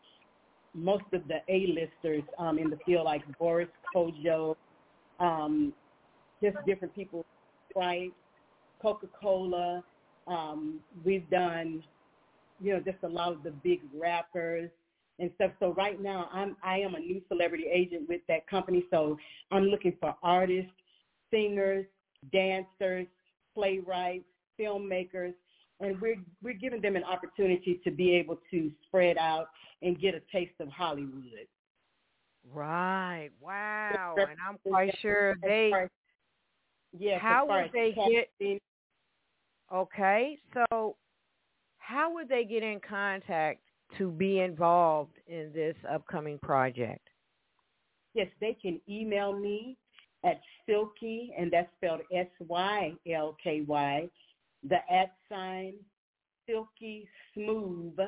most 0.75 1.05
of 1.13 1.23
the 1.29 1.39
A-listers 1.49 2.25
um, 2.39 2.59
in 2.59 2.69
the 2.71 2.79
field, 2.85 3.05
like 3.05 3.23
Boris 3.39 3.69
Kodjoe, 3.95 4.57
um, 5.21 5.73
just 6.43 6.57
different 6.67 6.95
people, 6.95 7.25
Sprite, 7.71 8.13
Coca-Cola. 8.83 9.83
Um, 10.27 10.81
we've 11.05 11.29
done, 11.31 11.85
you 12.61 12.73
know, 12.73 12.81
just 12.81 12.99
a 13.05 13.09
lot 13.09 13.33
of 13.33 13.43
the 13.43 13.51
big 13.51 13.81
rappers 13.97 14.71
and 15.21 15.31
stuff. 15.37 15.53
So 15.61 15.73
right 15.75 16.01
now, 16.01 16.29
I'm 16.33 16.57
I 16.65 16.79
am 16.79 16.95
a 16.95 16.99
new 16.99 17.23
celebrity 17.29 17.67
agent 17.73 18.09
with 18.09 18.21
that 18.29 18.49
company. 18.49 18.85
So 18.91 19.17
I'm 19.53 19.65
looking 19.65 19.97
for 20.01 20.15
artists, 20.23 20.73
singers, 21.31 21.87
dancers, 22.33 23.07
playwrights, 23.55 24.25
filmmakers, 24.59 25.35
and 25.81 26.01
we're 26.01 26.17
we're 26.43 26.55
giving 26.55 26.81
them 26.81 26.97
an 26.97 27.05
opportunity 27.05 27.81
to 27.85 27.91
be 27.91 28.15
able 28.15 28.39
to 28.51 28.71
spread 28.87 29.19
out 29.19 29.49
and 29.83 30.01
get 30.01 30.15
a 30.15 30.21
taste 30.33 30.55
of 30.61 30.69
Hollywood. 30.69 31.47
Right. 32.53 33.31
Wow. 33.41 34.15
And 34.17 34.39
I'm 34.47 34.59
quite 34.67 34.95
sure 35.01 35.37
they. 35.43 35.73
Yeah. 36.97 37.19
How 37.19 37.47
would 37.47 37.71
they 37.73 37.95
get? 38.41 38.61
Okay. 39.73 40.39
So, 40.53 40.97
how 41.79 42.13
would 42.15 42.29
they 42.29 42.45
get 42.45 42.63
in 42.63 42.81
contact 42.87 43.61
to 43.99 44.11
be 44.11 44.41
involved 44.41 45.15
in 45.27 45.51
this 45.53 45.77
upcoming 45.91 46.39
project? 46.39 47.09
Yes, 48.15 48.29
they 48.41 48.57
can 48.61 48.81
email 48.89 49.33
me 49.33 49.77
at 50.25 50.41
Sylky, 50.67 51.33
and 51.37 51.53
that's 51.53 51.69
spelled 51.77 52.01
S-Y-L-K-Y, 52.13 54.09
the 54.69 54.77
at 54.91 55.13
sign 55.29 55.75
Silky 56.49 57.09
Smooth, 57.35 57.99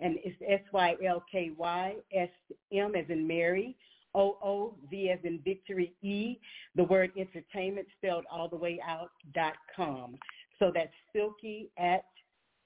and 0.00 0.18
it's 0.24 0.36
S-Y-L-K-Y, 0.46 1.94
S-M 2.14 2.94
as 2.94 3.04
in 3.08 3.26
Mary, 3.26 3.76
O-O-V 4.14 5.10
as 5.10 5.18
in 5.24 5.38
Victory, 5.44 5.92
E, 6.02 6.38
the 6.74 6.84
word 6.84 7.12
entertainment 7.16 7.86
spelled 7.96 8.24
all 8.30 8.48
the 8.48 8.56
way 8.56 8.80
out, 8.84 9.10
dot 9.34 9.54
com. 9.74 10.18
So 10.58 10.70
that's 10.74 10.92
silky 11.12 11.70
at 11.78 12.04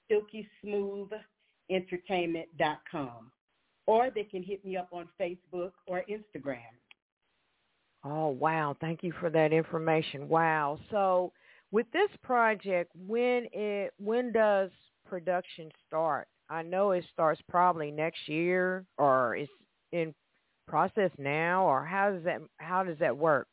Sylky 0.09 0.47
Smooth 0.61 1.09
entertainment.com. 1.71 3.31
Or 3.87 4.09
they 4.13 4.23
can 4.23 4.43
hit 4.43 4.65
me 4.65 4.77
up 4.77 4.89
on 4.91 5.07
Facebook 5.19 5.71
or 5.87 6.03
Instagram. 6.09 6.57
Oh, 8.05 8.27
wow. 8.27 8.77
Thank 8.79 9.01
you 9.03 9.11
for 9.19 9.31
that 9.31 9.51
information. 9.51 10.29
Wow. 10.29 10.79
So 10.91 11.33
with 11.71 11.87
this 11.91 12.09
project, 12.23 12.91
when 12.95 13.47
it 13.51 13.93
when 13.97 14.31
does 14.31 14.69
production 15.09 15.71
start? 15.87 16.27
I 16.47 16.61
know 16.61 16.91
it 16.91 17.03
starts 17.11 17.41
probably 17.49 17.89
next 17.89 18.27
year 18.27 18.85
or 18.99 19.35
it's 19.35 19.51
in 19.91 20.13
process 20.67 21.09
now 21.17 21.65
or 21.65 21.83
how 21.83 22.11
does 22.11 22.23
that 22.25 22.41
how 22.57 22.83
does 22.83 22.99
that 22.99 23.17
work? 23.17 23.47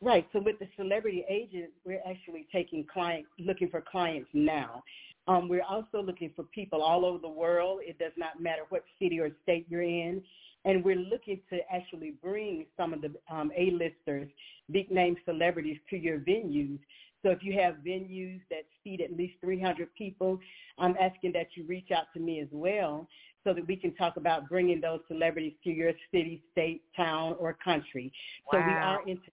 Right. 0.00 0.26
So 0.32 0.40
with 0.40 0.60
the 0.60 0.68
celebrity 0.76 1.24
agent, 1.28 1.70
we're 1.84 2.02
actually 2.08 2.46
taking 2.52 2.86
client 2.90 3.26
looking 3.40 3.68
for 3.68 3.82
clients 3.82 4.30
now. 4.32 4.82
Um, 5.26 5.48
we're 5.48 5.64
also 5.68 6.00
looking 6.00 6.30
for 6.34 6.44
people 6.44 6.82
all 6.82 7.04
over 7.04 7.18
the 7.18 7.28
world. 7.28 7.80
It 7.82 7.98
does 7.98 8.12
not 8.16 8.40
matter 8.40 8.62
what 8.68 8.84
city 9.00 9.18
or 9.18 9.30
state 9.42 9.66
you're 9.68 9.82
in. 9.82 10.22
And 10.64 10.84
we're 10.84 10.96
looking 10.96 11.40
to 11.50 11.58
actually 11.72 12.14
bring 12.22 12.66
some 12.76 12.92
of 12.92 13.00
the 13.00 13.12
um, 13.30 13.50
A-listers, 13.56 14.28
big 14.70 14.90
name 14.90 15.16
celebrities 15.24 15.78
to 15.88 15.96
your 15.96 16.18
venues. 16.18 16.78
So 17.22 17.30
if 17.30 17.42
you 17.42 17.58
have 17.60 17.76
venues 17.86 18.40
that 18.50 18.64
seat 18.82 19.00
at 19.00 19.16
least 19.16 19.34
300 19.40 19.88
people, 19.94 20.38
I'm 20.78 20.96
asking 21.00 21.32
that 21.32 21.48
you 21.54 21.64
reach 21.66 21.90
out 21.90 22.06
to 22.14 22.20
me 22.20 22.40
as 22.40 22.48
well 22.50 23.08
so 23.44 23.54
that 23.54 23.66
we 23.66 23.76
can 23.76 23.94
talk 23.94 24.16
about 24.16 24.48
bringing 24.48 24.80
those 24.80 25.00
celebrities 25.08 25.54
to 25.64 25.70
your 25.70 25.92
city, 26.12 26.42
state, 26.52 26.82
town, 26.96 27.36
or 27.38 27.56
country. 27.62 28.12
Wow. 28.52 28.60
So 28.60 28.66
we 28.66 28.72
are 28.72 29.08
into. 29.08 29.30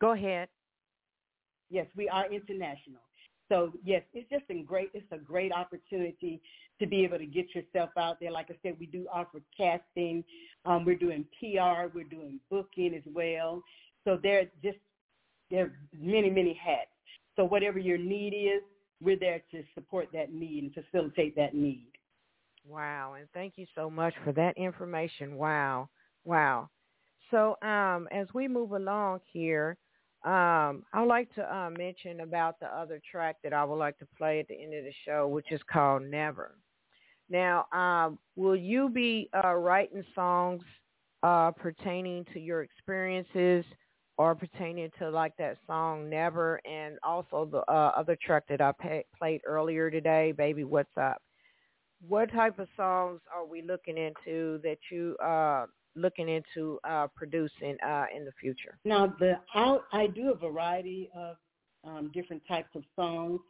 Go 0.00 0.12
ahead. 0.12 0.48
Yes, 1.68 1.86
we 1.96 2.08
are 2.08 2.30
international. 2.32 3.00
So 3.50 3.72
yes, 3.84 4.02
it's 4.14 4.30
just 4.30 4.44
a 4.48 4.62
great 4.62 4.90
it's 4.94 5.10
a 5.12 5.18
great 5.18 5.52
opportunity 5.52 6.40
to 6.78 6.86
be 6.86 7.04
able 7.04 7.18
to 7.18 7.26
get 7.26 7.46
yourself 7.54 7.90
out 7.98 8.18
there. 8.20 8.30
Like 8.30 8.46
I 8.48 8.54
said, 8.62 8.76
we 8.78 8.86
do 8.86 9.06
offer 9.12 9.40
casting. 9.54 10.24
Um, 10.64 10.84
we're 10.84 10.96
doing 10.96 11.26
PR. 11.38 11.88
We're 11.92 12.04
doing 12.04 12.38
booking 12.48 12.94
as 12.94 13.02
well. 13.12 13.62
So 14.04 14.18
there 14.22 14.44
just 14.62 14.78
there 15.50 15.64
are 15.64 15.72
many 15.98 16.30
many 16.30 16.54
hats. 16.54 16.90
So 17.36 17.44
whatever 17.44 17.78
your 17.78 17.98
need 17.98 18.34
is, 18.34 18.62
we're 19.02 19.18
there 19.18 19.42
to 19.50 19.62
support 19.74 20.08
that 20.12 20.32
need 20.32 20.64
and 20.64 20.72
facilitate 20.72 21.34
that 21.36 21.54
need. 21.54 21.88
Wow, 22.66 23.14
and 23.18 23.26
thank 23.34 23.54
you 23.56 23.66
so 23.74 23.90
much 23.90 24.14
for 24.22 24.32
that 24.32 24.56
information. 24.56 25.34
Wow, 25.34 25.88
wow. 26.24 26.68
So 27.30 27.56
um, 27.62 28.06
as 28.12 28.28
we 28.32 28.46
move 28.48 28.72
along 28.72 29.20
here, 29.32 29.76
um, 30.24 30.84
I 30.92 31.00
would 31.00 31.08
like 31.08 31.34
to 31.34 31.54
uh, 31.56 31.70
mention 31.70 32.20
about 32.20 32.60
the 32.60 32.66
other 32.66 33.00
track 33.10 33.36
that 33.42 33.52
I 33.52 33.64
would 33.64 33.76
like 33.76 33.98
to 33.98 34.06
play 34.18 34.40
at 34.40 34.48
the 34.48 34.54
end 34.54 34.74
of 34.74 34.84
the 34.84 34.92
show, 35.06 35.26
which 35.26 35.50
is 35.50 35.60
called 35.70 36.02
Never. 36.02 36.56
Now, 37.30 37.66
um, 37.72 38.18
will 38.36 38.56
you 38.56 38.88
be 38.88 39.30
uh, 39.44 39.54
writing 39.54 40.04
songs 40.14 40.62
uh, 41.22 41.52
pertaining 41.52 42.26
to 42.32 42.40
your 42.40 42.62
experiences 42.62 43.64
or 44.18 44.34
pertaining 44.34 44.90
to 44.98 45.08
like 45.08 45.32
that 45.38 45.56
song 45.66 46.10
Never 46.10 46.60
and 46.66 46.98
also 47.02 47.48
the 47.50 47.60
uh, 47.72 47.92
other 47.96 48.18
track 48.20 48.42
that 48.50 48.60
I 48.60 48.72
pay- 48.72 49.06
played 49.16 49.40
earlier 49.46 49.90
today, 49.90 50.32
Baby 50.32 50.64
What's 50.64 50.94
Up? 51.00 51.22
What 52.06 52.30
type 52.32 52.58
of 52.58 52.68
songs 52.76 53.20
are 53.34 53.46
we 53.46 53.62
looking 53.62 53.96
into 53.96 54.60
that 54.62 54.78
you 54.90 55.16
uh, 55.24 55.66
looking 55.94 56.28
into 56.28 56.78
uh, 56.84 57.06
producing 57.14 57.76
uh, 57.86 58.04
in 58.14 58.24
the 58.24 58.32
future? 58.40 58.78
Now, 58.84 59.14
the 59.18 59.38
I, 59.54 59.78
I 59.92 60.06
do 60.06 60.32
a 60.32 60.36
variety 60.36 61.10
of 61.14 61.36
um, 61.84 62.10
different 62.14 62.42
types 62.46 62.70
of 62.74 62.82
songs. 62.96 63.40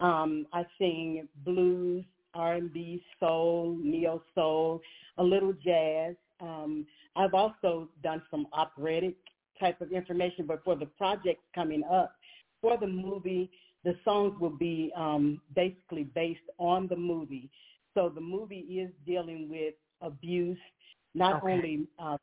Um, 0.00 0.46
I 0.52 0.64
sing 0.78 1.28
blues, 1.44 2.04
R&B, 2.34 3.02
soul, 3.20 3.78
neo 3.80 4.22
soul, 4.34 4.80
a 5.18 5.22
little 5.22 5.52
jazz. 5.52 6.14
Um, 6.40 6.86
I've 7.14 7.34
also 7.34 7.88
done 8.02 8.22
some 8.30 8.46
operatic 8.52 9.14
type 9.60 9.80
of 9.80 9.92
information, 9.92 10.46
but 10.46 10.64
for 10.64 10.74
the 10.74 10.86
projects 10.86 11.44
coming 11.54 11.82
up, 11.90 12.16
for 12.60 12.78
the 12.78 12.86
movie, 12.86 13.50
the 13.84 13.94
songs 14.04 14.38
will 14.40 14.56
be 14.56 14.92
um, 14.96 15.40
basically 15.54 16.04
based 16.04 16.40
on 16.58 16.88
the 16.88 16.96
movie. 16.96 17.50
So 17.94 18.08
the 18.08 18.20
movie 18.20 18.60
is 18.60 18.90
dealing 19.06 19.48
with 19.50 19.74
abuse, 20.00 20.58
not 21.14 21.42
okay. 21.42 21.52
only 21.52 21.86
uh, 21.98 22.16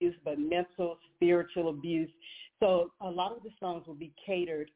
abuse, 0.00 0.16
but 0.24 0.38
mental, 0.38 0.98
spiritual 1.16 1.70
abuse. 1.70 2.10
So 2.60 2.90
a 3.00 3.08
lot 3.08 3.32
of 3.32 3.42
the 3.42 3.50
songs 3.58 3.86
will 3.86 3.94
be 3.94 4.12
catered 4.24 4.70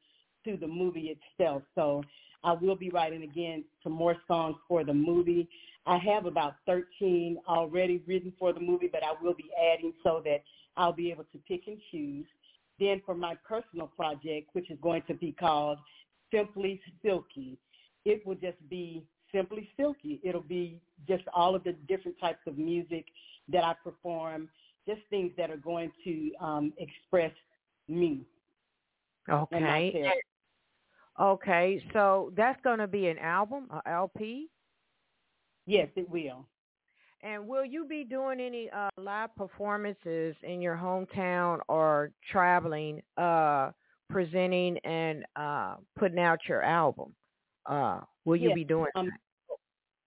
to 0.45 0.57
the 0.57 0.67
movie 0.67 1.17
itself. 1.17 1.63
So 1.75 2.03
I 2.43 2.53
will 2.53 2.77
be 2.77 2.91
writing 2.91 3.23
again 3.23 3.65
some 3.83 3.93
more 3.93 4.17
songs 4.27 4.57
for 4.69 4.85
the 4.85 4.95
movie. 4.95 5.49
I 5.87 5.99
have 5.99 6.27
about 6.27 6.55
13 6.67 7.39
already 7.49 8.03
written 8.07 8.33
for 8.39 8.53
the 8.53 8.61
movie, 8.61 8.89
but 8.91 9.03
I 9.03 9.13
will 9.23 9.35
be 9.35 9.51
adding 9.73 9.93
so 10.03 10.23
that 10.25 10.43
I'll 10.77 10.93
be 10.93 11.11
able 11.11 11.25
to 11.25 11.39
pick 11.47 11.63
and 11.67 11.79
choose. 11.91 12.27
Then 12.81 13.03
for 13.05 13.15
my 13.15 13.37
personal 13.47 13.87
project, 13.87 14.49
which 14.53 14.71
is 14.71 14.79
going 14.83 15.03
to 15.09 15.15
be 15.15 15.33
called 15.33 15.79
Simply 16.33 16.81
Silky, 17.03 17.59
it 18.05 18.27
will 18.27 18.35
just 18.35 18.59
be 18.69 19.05
Simply 19.33 19.69
Silky. 19.77 20.21
It'll 20.23 20.41
be 20.41 20.81
just 21.07 21.25
all 21.35 21.55
of 21.55 21.65
the 21.65 21.73
different 21.89 22.19
types 22.19 22.41
of 22.47 22.59
music 22.59 23.05
that 23.49 23.65
I 23.65 23.75
perform, 23.83 24.49
just 24.87 25.01
things 25.11 25.33
that 25.37 25.51
are 25.51 25.57
going 25.57 25.93
to 26.05 26.31
um, 26.41 26.73
express 26.79 27.33
me. 27.89 28.23
Okay. 29.31 30.13
Okay, 31.21 31.83
so 31.93 32.33
that's 32.37 32.61
going 32.63 32.81
to 32.81 32.89
be 32.89 33.07
an 33.07 33.19
album, 33.19 33.69
a 33.71 33.89
LP? 33.89 34.49
Yes, 35.67 35.89
it 35.95 36.11
will. 36.11 36.47
And 37.23 37.47
will 37.47 37.65
you 37.65 37.87
be 37.87 38.05
doing 38.05 38.41
any 38.41 38.69
uh, 38.71 38.89
live 38.99 39.35
performances 39.37 40.35
in 40.43 40.61
your 40.61 40.77
hometown 40.77 41.61
or 41.69 42.11
traveling, 42.31 43.01
uh, 43.17 43.71
presenting 44.11 44.77
and 44.79 45.25
uh, 45.37 45.77
putting 45.97 46.19
out 46.19 46.41
your 46.49 46.63
album? 46.63 47.15
Uh, 47.65 48.01
will 48.25 48.37
you 48.37 48.49
yes, 48.49 48.57
be 48.57 48.65
doing 48.65 48.91
um, 48.97 49.09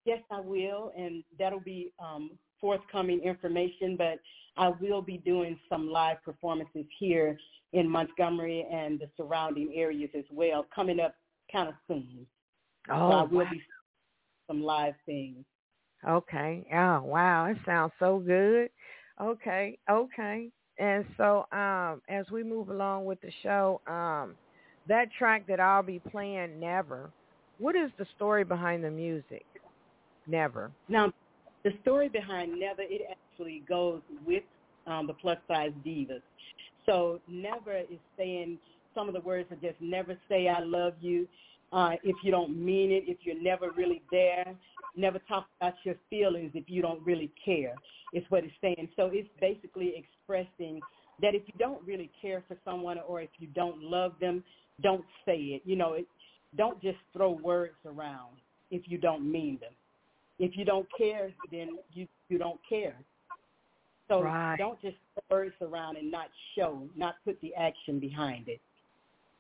Yes, 0.08 0.22
I 0.32 0.40
will, 0.40 0.94
and 0.98 1.24
that'll 1.38 1.60
be 1.60 1.92
um, 2.00 2.32
forthcoming 2.62 3.22
information. 3.22 3.98
But 3.98 4.20
I 4.58 4.70
will 4.80 5.02
be 5.02 5.18
doing 5.18 5.60
some 5.70 5.90
live 5.90 6.24
performances 6.24 6.86
here 6.98 7.38
in 7.74 7.90
Montgomery 7.90 8.66
and 8.72 9.00
the 9.00 9.10
surrounding 9.18 9.74
areas 9.76 10.10
as 10.18 10.24
well, 10.32 10.66
coming 10.74 11.02
up 11.02 11.16
kind 11.52 11.68
of 11.68 11.76
soon. 11.88 12.26
Oh, 12.90 13.10
so 13.10 13.14
I 13.14 13.24
will 13.24 13.40
wow. 13.40 13.52
be 13.52 13.62
some 14.48 14.64
live 14.64 14.94
things. 15.06 15.44
Okay. 16.08 16.66
Oh, 16.74 17.02
wow. 17.04 17.46
It 17.48 17.58
sounds 17.66 17.92
so 18.00 18.20
good. 18.20 18.70
Okay. 19.22 19.78
Okay. 19.92 20.50
And 20.80 21.06
so 21.18 21.48
um, 21.52 22.02
as 22.08 22.26
we 22.32 22.44
move 22.44 22.70
along 22.70 23.06
with 23.06 23.20
the 23.22 23.32
show, 23.44 23.82
um, 23.88 24.38
that 24.88 25.12
track 25.18 25.46
that 25.48 25.60
I'll 25.60 25.84
be 25.84 26.00
playing, 26.00 26.60
Never, 26.60 27.12
what 27.58 27.76
is 27.76 27.92
the 27.98 28.06
story 28.16 28.46
behind 28.46 28.84
the 28.86 28.92
music? 28.92 29.46
Never. 30.28 30.72
Now, 30.90 31.12
the 31.64 31.72
story 31.82 32.10
behind 32.10 32.60
Never, 32.60 32.82
it 32.82 33.02
actually 33.10 33.64
goes 33.68 34.02
with 34.26 34.44
um, 34.86 35.08
the 35.08 35.14
plus 35.14 35.38
size 35.48 35.72
divas. 35.86 36.22
So 36.86 37.20
Never 37.28 37.78
is 37.78 38.00
saying 38.18 38.58
some 38.94 39.08
of 39.08 39.14
the 39.14 39.22
words 39.22 39.52
are 39.52 39.56
just 39.58 39.80
never 39.80 40.18
say 40.30 40.48
I 40.48 40.60
love 40.62 40.94
you 41.02 41.28
uh, 41.72 41.92
if 42.04 42.16
you 42.24 42.32
don't 42.32 42.58
mean 42.58 42.92
it, 42.92 43.04
if 43.08 43.18
you're 43.24 43.42
never 43.42 43.72
really 43.72 44.02
there. 44.12 44.56
Never 44.96 45.20
talk 45.28 45.48
about 45.60 45.74
your 45.84 45.96
feelings 46.10 46.52
if 46.56 46.66
you 46.68 46.82
don't 46.82 47.06
really 47.06 47.32
care, 47.44 47.76
is 48.14 48.24
what 48.30 48.44
it's 48.44 48.54
saying. 48.62 48.90
So 48.96 49.10
it's 49.14 49.30
basically 49.40 49.94
expressing 49.96 50.80
that 51.22 51.36
if 51.36 51.44
you 51.46 51.54
don't 51.60 51.86
really 51.86 52.10
care 52.22 52.44
for 52.48 52.58
someone 52.66 52.98
or 53.08 53.22
if 53.22 53.30
you 53.38 53.48
don't 53.48 53.82
love 53.82 54.14
them, 54.20 54.44
don't 54.82 55.06
say 55.26 55.38
it. 55.38 55.62
You 55.66 55.76
know, 55.76 55.94
it, 55.94 56.08
don't 56.56 56.82
just 56.82 56.98
throw 57.14 57.32
words 57.32 57.76
around 57.86 58.38
if 58.72 58.84
you 58.86 58.98
don't 58.98 59.30
mean 59.30 59.60
them. 59.62 59.74
If 60.40 60.58
you 60.58 60.66
don't 60.66 60.88
care, 60.98 61.32
then 61.52 61.78
you 61.94 62.08
you 62.30 62.38
don't 62.38 62.60
care. 62.68 62.96
So 64.08 64.24
right. 64.24 64.56
don't 64.58 64.82
just 64.82 64.96
words 65.30 65.56
around 65.62 65.98
and 65.98 66.10
not 66.10 66.28
show, 66.56 66.84
not 66.96 67.16
put 67.26 67.40
the 67.42 67.54
action 67.56 68.00
behind 68.00 68.48
it. 68.48 68.62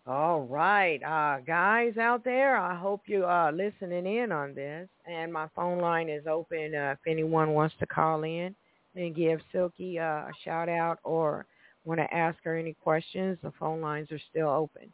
All 0.05 0.43
right, 0.43 1.03
uh, 1.03 1.41
guys 1.45 1.97
out 1.97 2.23
there, 2.23 2.55
I 2.55 2.75
hope 2.75 3.01
you 3.07 3.25
are 3.25 3.51
listening 3.51 4.05
in 4.05 4.31
on 4.31 4.55
this. 4.55 4.87
And 5.05 5.33
my 5.33 5.47
phone 5.53 5.79
line 5.79 6.07
is 6.07 6.25
open 6.27 6.73
uh, 6.73 6.93
if 6.93 6.99
anyone 7.05 7.51
wants 7.51 7.75
to 7.79 7.85
call 7.85 8.23
in 8.23 8.55
and 8.95 9.15
give 9.15 9.41
Sylky 9.51 9.99
uh, 9.99 10.03
a 10.03 10.31
shout 10.45 10.69
out 10.69 10.99
or 11.03 11.45
want 11.83 11.99
to 11.99 12.13
ask 12.13 12.37
her 12.43 12.55
any 12.55 12.73
questions. 12.73 13.37
The 13.43 13.51
phone 13.59 13.81
lines 13.81 14.09
are 14.11 14.21
still 14.29 14.47
open. 14.47 14.93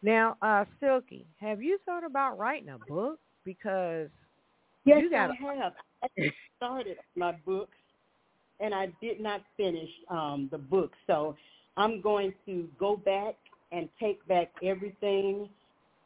Now, 0.00 0.36
uh, 0.42 0.64
Sylky, 0.78 1.26
have 1.40 1.60
you 1.60 1.78
thought 1.84 2.04
about 2.04 2.38
writing 2.38 2.68
a 2.68 2.78
book? 2.88 3.18
Because 3.44 4.10
yes, 4.84 4.98
you 5.02 5.10
got 5.10 5.30
I 5.30 5.54
have. 5.54 5.72
I 6.02 6.32
started 6.56 6.96
my 7.16 7.32
books, 7.44 7.76
and 8.60 8.74
I 8.74 8.88
did 9.00 9.20
not 9.20 9.42
finish 9.56 9.90
um, 10.08 10.48
the 10.50 10.58
book. 10.58 10.92
So 11.06 11.36
I'm 11.76 12.00
going 12.00 12.34
to 12.46 12.68
go 12.78 12.96
back 12.96 13.36
and 13.70 13.88
take 14.00 14.26
back 14.28 14.50
everything 14.62 15.48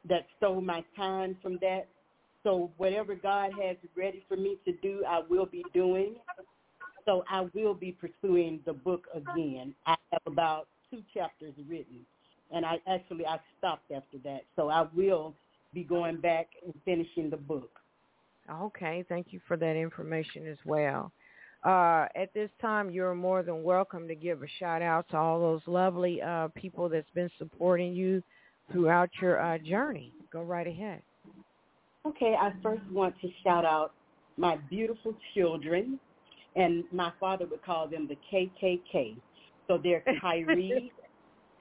that 0.08 0.26
stole 0.36 0.60
my 0.60 0.84
time 0.96 1.36
from 1.42 1.58
that. 1.60 1.88
So 2.44 2.70
whatever 2.76 3.14
God 3.14 3.50
has 3.60 3.76
ready 3.96 4.24
for 4.28 4.36
me 4.36 4.56
to 4.64 4.72
do, 4.82 5.04
I 5.08 5.20
will 5.28 5.46
be 5.46 5.64
doing. 5.74 6.14
So 7.04 7.24
I 7.30 7.46
will 7.54 7.74
be 7.74 7.92
pursuing 7.92 8.60
the 8.66 8.72
book 8.72 9.06
again. 9.14 9.74
I 9.86 9.96
have 10.12 10.22
about 10.26 10.68
two 10.90 11.02
chapters 11.12 11.54
written, 11.68 12.00
and 12.52 12.64
I 12.64 12.78
actually 12.88 13.26
I 13.26 13.38
stopped 13.58 13.90
after 13.90 14.18
that. 14.24 14.42
So 14.54 14.68
I 14.68 14.86
will 14.94 15.34
be 15.74 15.82
going 15.82 16.20
back 16.20 16.48
and 16.64 16.72
finishing 16.84 17.30
the 17.30 17.36
book. 17.36 17.70
Okay, 18.50 19.04
thank 19.08 19.28
you 19.32 19.40
for 19.46 19.56
that 19.56 19.76
information 19.76 20.46
as 20.46 20.58
well. 20.64 21.12
Uh, 21.64 22.06
at 22.14 22.32
this 22.32 22.50
time, 22.60 22.90
you're 22.90 23.14
more 23.14 23.42
than 23.42 23.62
welcome 23.64 24.06
to 24.06 24.14
give 24.14 24.42
a 24.42 24.46
shout 24.60 24.82
out 24.82 25.08
to 25.10 25.16
all 25.16 25.40
those 25.40 25.62
lovely 25.66 26.22
uh, 26.22 26.48
people 26.54 26.88
that's 26.88 27.10
been 27.14 27.30
supporting 27.38 27.92
you 27.92 28.22
throughout 28.70 29.10
your 29.20 29.40
uh, 29.40 29.58
journey. 29.58 30.12
Go 30.32 30.42
right 30.42 30.66
ahead. 30.66 31.02
Okay, 32.06 32.36
I 32.38 32.52
first 32.62 32.82
want 32.92 33.14
to 33.20 33.28
shout 33.42 33.64
out 33.64 33.92
my 34.36 34.56
beautiful 34.70 35.14
children, 35.34 35.98
and 36.54 36.84
my 36.92 37.12
father 37.18 37.46
would 37.46 37.64
call 37.64 37.88
them 37.88 38.08
the 38.08 38.16
KKK. 38.32 39.16
So 39.66 39.80
they're 39.82 40.04
Kyrie, 40.20 40.92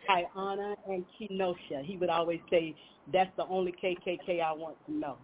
Kiana, 0.07 0.75
and 0.87 1.03
Kenosha. 1.17 1.81
He 1.83 1.97
would 1.97 2.09
always 2.09 2.41
say, 2.51 2.75
that's 3.11 3.31
the 3.37 3.45
only 3.47 3.73
KKK 3.83 4.43
I 4.43 4.51
want 4.51 4.75
to 4.85 4.93
know. 4.93 5.17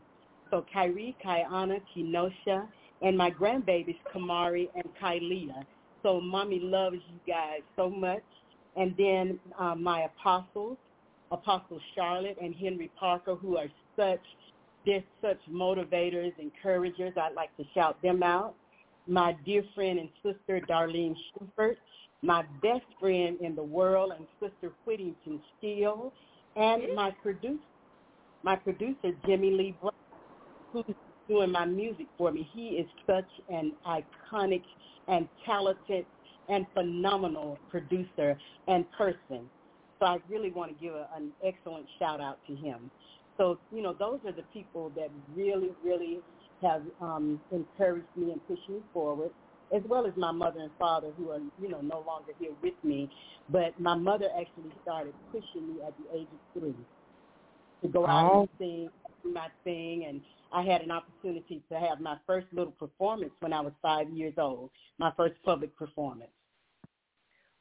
So 0.52 0.66
Kyrie, 0.72 1.16
Kiana, 1.26 1.82
Kenosha, 1.94 2.68
and 3.02 3.18
my 3.18 3.32
grandbabies, 3.32 3.98
Kamari 4.14 4.70
and 4.76 4.84
Kylia. 5.02 5.66
So 6.04 6.22
mommy 6.22 6.60
loves 6.60 6.98
you 6.98 7.34
guys 7.34 7.62
so 7.76 7.90
much. 7.90 8.22
And 8.76 8.94
then 8.98 9.40
um, 9.58 9.82
my 9.82 10.02
apostles, 10.02 10.78
Apostle 11.32 11.80
Charlotte 11.96 12.38
and 12.42 12.54
Henry 12.54 12.92
Parker, 13.00 13.36
who 13.36 13.58
are 13.58 13.68
such, 13.96 14.20
they're 14.86 15.04
such 15.22 15.40
motivators, 15.50 16.38
encouragers. 16.40 17.14
I'd 17.18 17.34
like 17.34 17.56
to 17.58 17.64
shout 17.74 18.02
them 18.02 18.22
out. 18.22 18.54
My 19.08 19.36
dear 19.46 19.64
friend 19.74 20.00
and 20.00 20.10
sister, 20.22 20.62
Darlene 20.70 21.16
Shuford, 21.34 21.78
my 22.22 22.44
best 22.62 22.86
friend 23.00 23.38
in 23.42 23.56
the 23.56 23.64
world 23.64 24.14
and 24.16 24.28
sister 24.40 24.74
Whittington 24.86 25.42
Steele, 25.58 26.14
and 26.56 26.94
my 26.96 27.12
producer, 27.24 27.58
my 28.44 28.56
producer, 28.56 29.12
Jimmy 29.26 29.52
Lee 29.52 29.76
Brown, 29.82 29.94
who's 30.72 30.96
doing 31.28 31.52
my 31.52 31.66
music 31.66 32.08
for 32.18 32.32
me. 32.32 32.50
He 32.54 32.70
is 32.70 32.88
such 33.08 33.28
an 33.50 33.74
iconic 33.86 34.64
and 35.08 35.28
talented 35.46 36.06
and 36.50 36.66
phenomenal 36.74 37.58
producer 37.70 38.38
and 38.68 38.86
person. 38.92 39.50
So 40.00 40.06
I 40.08 40.18
really 40.30 40.52
want 40.52 40.76
to 40.78 40.84
give 40.84 40.94
a, 40.94 41.08
an 41.16 41.32
excellent 41.46 41.86
shout 42.00 42.20
out 42.20 42.40
to 42.48 42.56
him. 42.56 42.90
So, 43.38 43.60
you 43.74 43.82
know, 43.82 43.94
those 43.98 44.20
are 44.26 44.32
the 44.32 44.44
people 44.54 44.92
that 44.96 45.10
really, 45.36 45.70
really 45.84 46.20
have 46.62 46.82
um, 47.00 47.40
encouraged 47.52 48.08
me 48.16 48.32
and 48.32 48.48
pushed 48.48 48.68
me 48.70 48.80
forward, 48.94 49.32
as 49.76 49.82
well 49.88 50.06
as 50.06 50.14
my 50.18 50.32
mother 50.32 50.60
and 50.60 50.72
father 50.78 51.12
who 51.18 51.30
are, 51.32 51.40
you 51.62 51.70
know, 51.70 51.82
no 51.82 52.04
longer 52.06 52.34
here 52.40 52.52
with 52.62 52.74
me. 52.84 53.10
But 53.50 53.80
my 53.80 53.96
mother 53.96 54.28
actually 54.40 54.72
started 54.84 55.14
pushing 55.32 55.76
me 55.76 55.82
at 55.86 55.94
the 55.98 56.20
age 56.20 56.28
of 56.32 56.62
three 56.62 56.76
to 57.82 57.88
go 57.88 58.06
out 58.06 58.32
Oh. 58.32 58.40
and 58.42 58.50
sing, 58.60 58.90
do 59.24 59.32
my 59.32 59.48
thing, 59.64 60.06
and 60.06 60.22
I 60.52 60.64
had 60.64 60.82
an 60.82 60.92
opportunity 60.92 61.62
to 61.72 61.80
have 61.80 62.00
my 62.00 62.18
first 62.28 62.48
little 62.52 62.74
performance 62.74 63.32
when 63.40 63.54
I 63.54 63.62
was 63.62 63.74
five 63.82 64.10
years 64.10 64.34
old, 64.38 64.70
my 64.98 65.12
first 65.16 65.36
public 65.44 65.76
performance. 65.78 66.32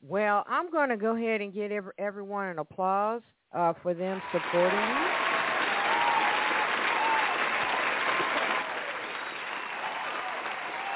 Well, 0.03 0.45
I'm 0.49 0.71
going 0.71 0.89
to 0.89 0.97
go 0.97 1.15
ahead 1.15 1.41
and 1.41 1.53
give 1.53 1.71
every, 1.71 1.93
everyone 1.99 2.47
an 2.47 2.59
applause 2.59 3.23
uh, 3.55 3.75
for 3.83 3.95
them 3.95 4.21
supporting 4.33 4.79
you. 4.79 5.31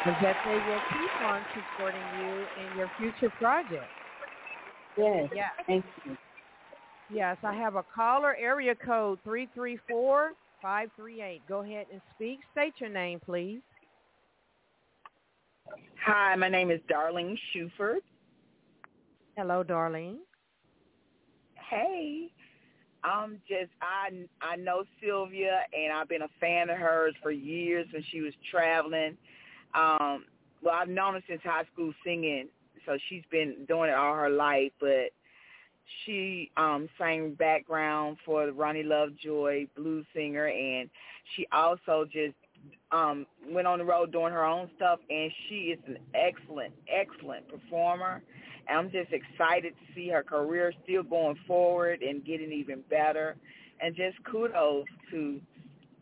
Because 0.05 0.23
that 0.23 0.37
they 0.45 0.59
will 0.69 0.81
keep 0.91 1.27
on 1.27 1.41
supporting 1.55 2.01
you 2.19 2.47
in 2.59 2.79
your 2.79 2.91
future 2.99 3.31
projects. 3.39 3.89
Yes. 4.99 5.31
Yeah. 5.35 5.49
Thank 5.67 5.85
you. 6.05 6.17
Yes, 7.11 7.37
I 7.43 7.55
have 7.55 7.77
a 7.77 7.85
caller, 7.95 8.35
area 8.37 8.75
code 8.75 9.19
334-538. 10.65 11.41
Go 11.49 11.63
ahead 11.63 11.87
and 11.93 12.01
speak. 12.15 12.41
State 12.53 12.75
your 12.79 12.91
name, 12.91 13.21
please. 13.21 13.61
Hi, 16.05 16.37
my 16.37 16.49
name 16.49 16.71
is 16.71 16.81
Darlene 16.91 17.37
Shuford. 17.55 18.01
Hello, 19.37 19.65
Darlene. 19.65 20.19
Hey. 21.71 22.31
I'm 23.03 23.39
just 23.47 23.71
I 23.83 24.09
I 24.41 24.57
know 24.57 24.85
Sylvia 25.03 25.61
and 25.75 25.93
I've 25.93 26.09
been 26.09 26.23
a 26.23 26.29
fan 26.41 26.71
of 26.71 26.79
hers 26.79 27.15
for 27.23 27.31
years 27.31 27.87
when 27.93 28.03
she 28.11 28.23
was 28.23 28.33
traveling. 28.51 29.19
Um 29.75 30.25
well 30.63 30.75
I've 30.75 30.89
known 30.89 31.13
her 31.13 31.21
since 31.29 31.43
high 31.45 31.65
school 31.71 31.93
singing, 32.03 32.49
so 32.87 32.97
she's 33.09 33.25
been 33.31 33.67
doing 33.69 33.91
it 33.91 33.95
all 33.95 34.15
her 34.15 34.31
life, 34.31 34.73
but 34.81 35.11
she 36.05 36.51
um 36.57 36.89
sang 36.99 37.35
background 37.35 38.17
for 38.25 38.51
Ronnie 38.53 38.83
Lovejoy 38.83 39.67
blues 39.77 40.07
singer 40.15 40.47
and 40.49 40.89
she 41.35 41.47
also 41.53 42.05
just 42.05 42.35
um 42.93 43.27
went 43.49 43.67
on 43.67 43.79
the 43.79 43.85
road 43.85 44.13
doing 44.13 44.33
her 44.33 44.45
own 44.45 44.71
stuff 44.77 44.99
and 45.11 45.31
she 45.49 45.75
is 45.75 45.79
an 45.87 45.99
excellent 46.15 46.73
excellent 46.89 47.47
performer 47.49 48.23
and 48.69 48.79
I'm 48.79 48.91
just 48.91 49.13
excited 49.13 49.75
to 49.75 49.95
see 49.95 50.09
her 50.09 50.23
career 50.23 50.73
still 50.85 51.03
going 51.03 51.37
forward 51.47 52.03
and 52.03 52.25
getting 52.25 52.53
even 52.53 52.83
better 52.89 53.37
and 53.81 53.95
just 53.95 54.17
kudos 54.25 54.87
to 55.11 55.41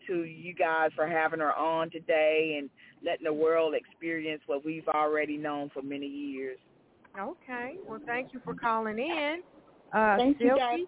to 0.07 0.25
you 0.25 0.55
guys 0.55 0.91
for 0.95 1.07
having 1.07 1.41
her 1.41 1.55
on 1.55 1.91
today 1.91 2.57
and 2.59 2.69
letting 3.05 3.25
the 3.25 3.33
world 3.33 3.75
experience 3.75 4.43
what 4.47 4.65
we've 4.65 4.89
already 4.89 5.37
known 5.37 5.71
for 5.73 5.83
many 5.83 6.07
years. 6.07 6.59
Okay. 7.19 7.77
Well, 7.87 8.01
thank 8.07 8.33
you 8.33 8.41
for 8.45 8.55
calling 8.55 8.99
in. 8.99 9.43
Uh, 9.93 10.17
Thank 10.19 10.41
you, 10.41 10.51
Sylky, 10.51 10.87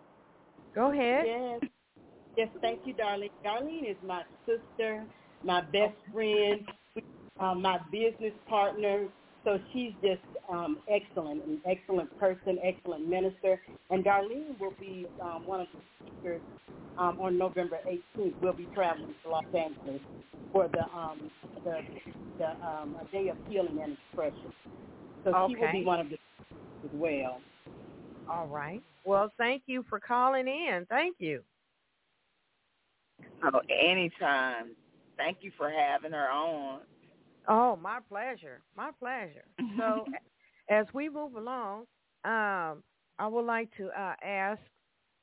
go 0.75 0.93
ahead. 0.93 1.25
Yes. 1.27 1.61
Yes, 2.37 2.49
thank 2.61 2.81
you, 2.85 2.95
Darlene. 2.95 3.31
Darlene 3.45 3.91
is 3.91 3.97
my 4.03 4.23
sister, 4.47 5.07
my 5.45 5.63
best 5.63 5.97
friend, 6.13 6.67
um, 7.41 7.63
my 7.63 7.79
business 7.93 8.35
partner. 8.49 9.09
So 9.45 9.59
she's 9.73 9.93
just 10.03 10.23
um, 10.53 10.79
excellent, 10.89 11.45
an 11.45 11.63
excellent 11.67 12.17
person, 12.19 12.59
excellent 12.65 13.09
minister. 13.09 13.61
And 13.91 14.05
Darlene 14.05 14.59
will 14.61 14.75
be 14.81 15.07
um, 15.23 15.47
one 15.47 15.61
of 15.63 15.69
the 15.75 15.81
speakers 16.23 16.43
um, 16.99 17.19
on 17.21 17.39
November 17.39 17.79
18th. 17.91 18.35
We'll 18.43 18.55
be 18.55 18.69
traveling 18.75 19.15
to 19.25 19.31
Los 19.31 19.45
Angeles 19.55 20.01
for 20.53 20.69
the 20.69 20.85
um, 20.97 21.31
the, 21.65 21.81
the 22.39 22.47
um, 22.67 22.97
a 23.01 23.05
day 23.13 23.29
of 23.29 23.37
healing 23.49 23.81
and 23.83 23.95
expression. 23.99 24.53
So 25.25 25.35
she 25.47 25.57
will 25.57 25.69
be 25.73 25.85
one 25.85 26.01
of 26.01 26.09
the 26.11 26.17
as 26.85 26.91
well. 26.93 27.41
All 28.29 28.49
right. 28.49 28.83
Well, 29.05 29.31
thank 29.39 29.63
you 29.67 29.85
for 29.89 30.01
calling 30.01 30.49
in. 30.49 30.87
Thank 30.89 31.17
you. 31.19 31.43
Oh, 33.45 33.61
anytime. 33.69 34.71
Thank 35.17 35.39
you 35.43 35.53
for 35.57 35.71
having 35.71 36.13
her 36.13 36.31
on. 36.31 36.81
Oh, 37.47 37.77
my 37.77 37.99
pleasure. 38.09 38.63
My 38.77 38.91
pleasure. 38.99 39.45
So, 39.77 40.07
as 40.71 40.87
we 40.95 41.09
move 41.09 41.35
along, 41.35 41.81
um, 42.25 42.83
I 43.19 43.27
would 43.29 43.45
like 43.45 43.69
to 43.77 43.89
uh, 43.89 44.15
ask 44.25 44.61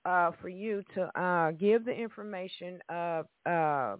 uh, 0.06 0.32
for 0.41 0.50
you 0.50 0.84
to 0.96 1.20
uh, 1.20 1.52
give 1.52 1.86
the 1.86 1.91
information 1.91 2.80
of 2.89 3.26
uh, 3.46 3.96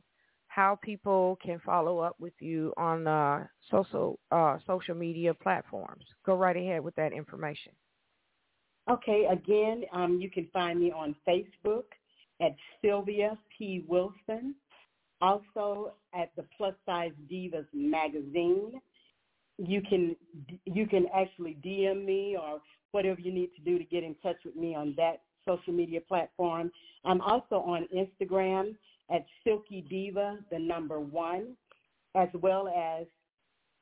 how 0.48 0.78
people 0.82 1.38
can 1.44 1.60
follow 1.65 2.00
up 2.00 2.15
with 2.20 2.34
you 2.39 2.74
on 2.78 3.08
uh, 3.08 3.46
social 3.70 4.20
uh, 4.32 4.58
social 4.67 4.96
media 4.96 5.34
platforms. 5.34 6.06
Go 6.26 6.36
right 6.36 6.58
ahead 6.58 6.84
with 6.84 6.96
that 6.96 7.13
information. 7.13 7.72
Okay, 8.89 9.28
again, 9.30 9.84
um, 9.94 10.20
you 10.20 10.30
can 10.30 10.48
find 10.52 10.80
me 10.80 10.91
on 10.91 11.15
Facebook 11.28 11.84
at 12.41 12.56
Sylvia 12.84 13.38
P. 13.56 13.86
Wilson, 13.88 14.56
also 15.22 15.94
at 16.13 16.32
the 16.36 16.46
Plus 16.58 16.74
Size 16.86 17.12
Divas 17.32 17.67
magazine. 17.74 18.82
You 19.58 19.82
can 19.82 20.15
you 20.65 20.88
can 20.88 21.06
actually 21.13 21.58
DM 21.63 22.04
me 22.04 22.36
or 22.41 22.60
whatever 22.91 23.22
you 23.22 23.32
need 23.32 23.52
to 23.56 23.62
do 23.62 23.78
to 23.78 23.84
get 23.84 24.04
in 24.04 24.15
touch 24.24 24.38
with 24.44 24.56
me 24.56 24.74
on 24.74 24.96
that 24.98 25.22
social 25.48 25.74
media 25.74 26.02
platform. 26.02 26.72
I'm 27.06 27.22
also 27.22 27.58
on 27.58 27.88
Instagram 27.96 28.76
at 29.12 29.26
SylkyDiva, 29.46 30.39
the 30.50 30.60
number 30.60 31.00
one, 31.00 31.56
as 32.15 32.30
well 32.34 32.67
as 32.67 33.06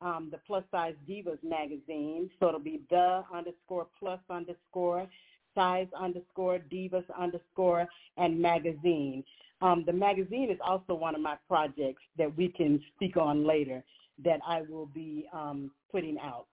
um, 0.00 0.28
the 0.30 0.38
Plus 0.46 0.64
Size 0.70 0.94
Divas 1.08 1.42
magazine. 1.42 2.30
So 2.38 2.48
it'll 2.48 2.60
be 2.60 2.82
the 2.90 3.22
underscore 3.32 3.86
plus 3.98 4.20
underscore 4.28 5.08
size 5.54 5.88
underscore 5.98 6.60
divas 6.72 7.04
underscore 7.18 7.86
and 8.16 8.40
magazine. 8.40 9.24
Um, 9.62 9.84
the 9.86 9.92
magazine 9.92 10.50
is 10.50 10.58
also 10.64 10.94
one 10.94 11.14
of 11.14 11.20
my 11.20 11.36
projects 11.48 12.02
that 12.16 12.34
we 12.36 12.48
can 12.48 12.80
speak 12.94 13.16
on 13.16 13.46
later 13.46 13.82
that 14.24 14.40
I 14.46 14.62
will 14.62 14.86
be 14.86 15.26
um, 15.32 15.70
putting 15.90 16.18
out 16.18 16.46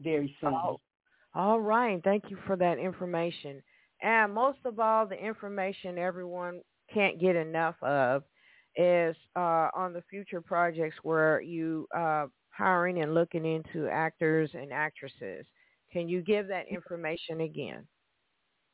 very 0.00 0.34
soon. 0.40 0.54
Oh. 0.54 0.80
All 1.34 1.60
right. 1.60 2.00
Thank 2.02 2.24
you 2.28 2.38
for 2.46 2.56
that 2.56 2.78
information. 2.78 3.62
And 4.02 4.34
most 4.34 4.58
of 4.64 4.80
all, 4.80 5.06
the 5.06 5.14
information 5.14 5.98
everyone 5.98 6.60
can't 6.92 7.20
get 7.20 7.36
enough 7.36 7.76
of 7.82 8.24
is 8.76 9.16
uh, 9.36 9.68
on 9.74 9.92
the 9.92 10.02
future 10.08 10.40
projects 10.40 10.96
where 11.02 11.40
you 11.40 11.86
uh, 11.96 12.26
hiring 12.50 13.02
and 13.02 13.14
looking 13.14 13.44
into 13.44 13.88
actors 13.88 14.50
and 14.54 14.72
actresses. 14.72 15.46
Can 15.92 16.08
you 16.08 16.22
give 16.22 16.46
that 16.48 16.68
information 16.68 17.40
again? 17.40 17.86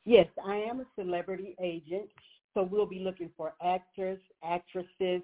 Yes, 0.05 0.27
I 0.45 0.55
am 0.55 0.79
a 0.79 0.85
celebrity 0.99 1.55
agent, 1.61 2.09
so 2.53 2.63
we'll 2.63 2.85
be 2.85 2.99
looking 2.99 3.29
for 3.35 3.53
actors, 3.63 4.19
actresses, 4.43 5.21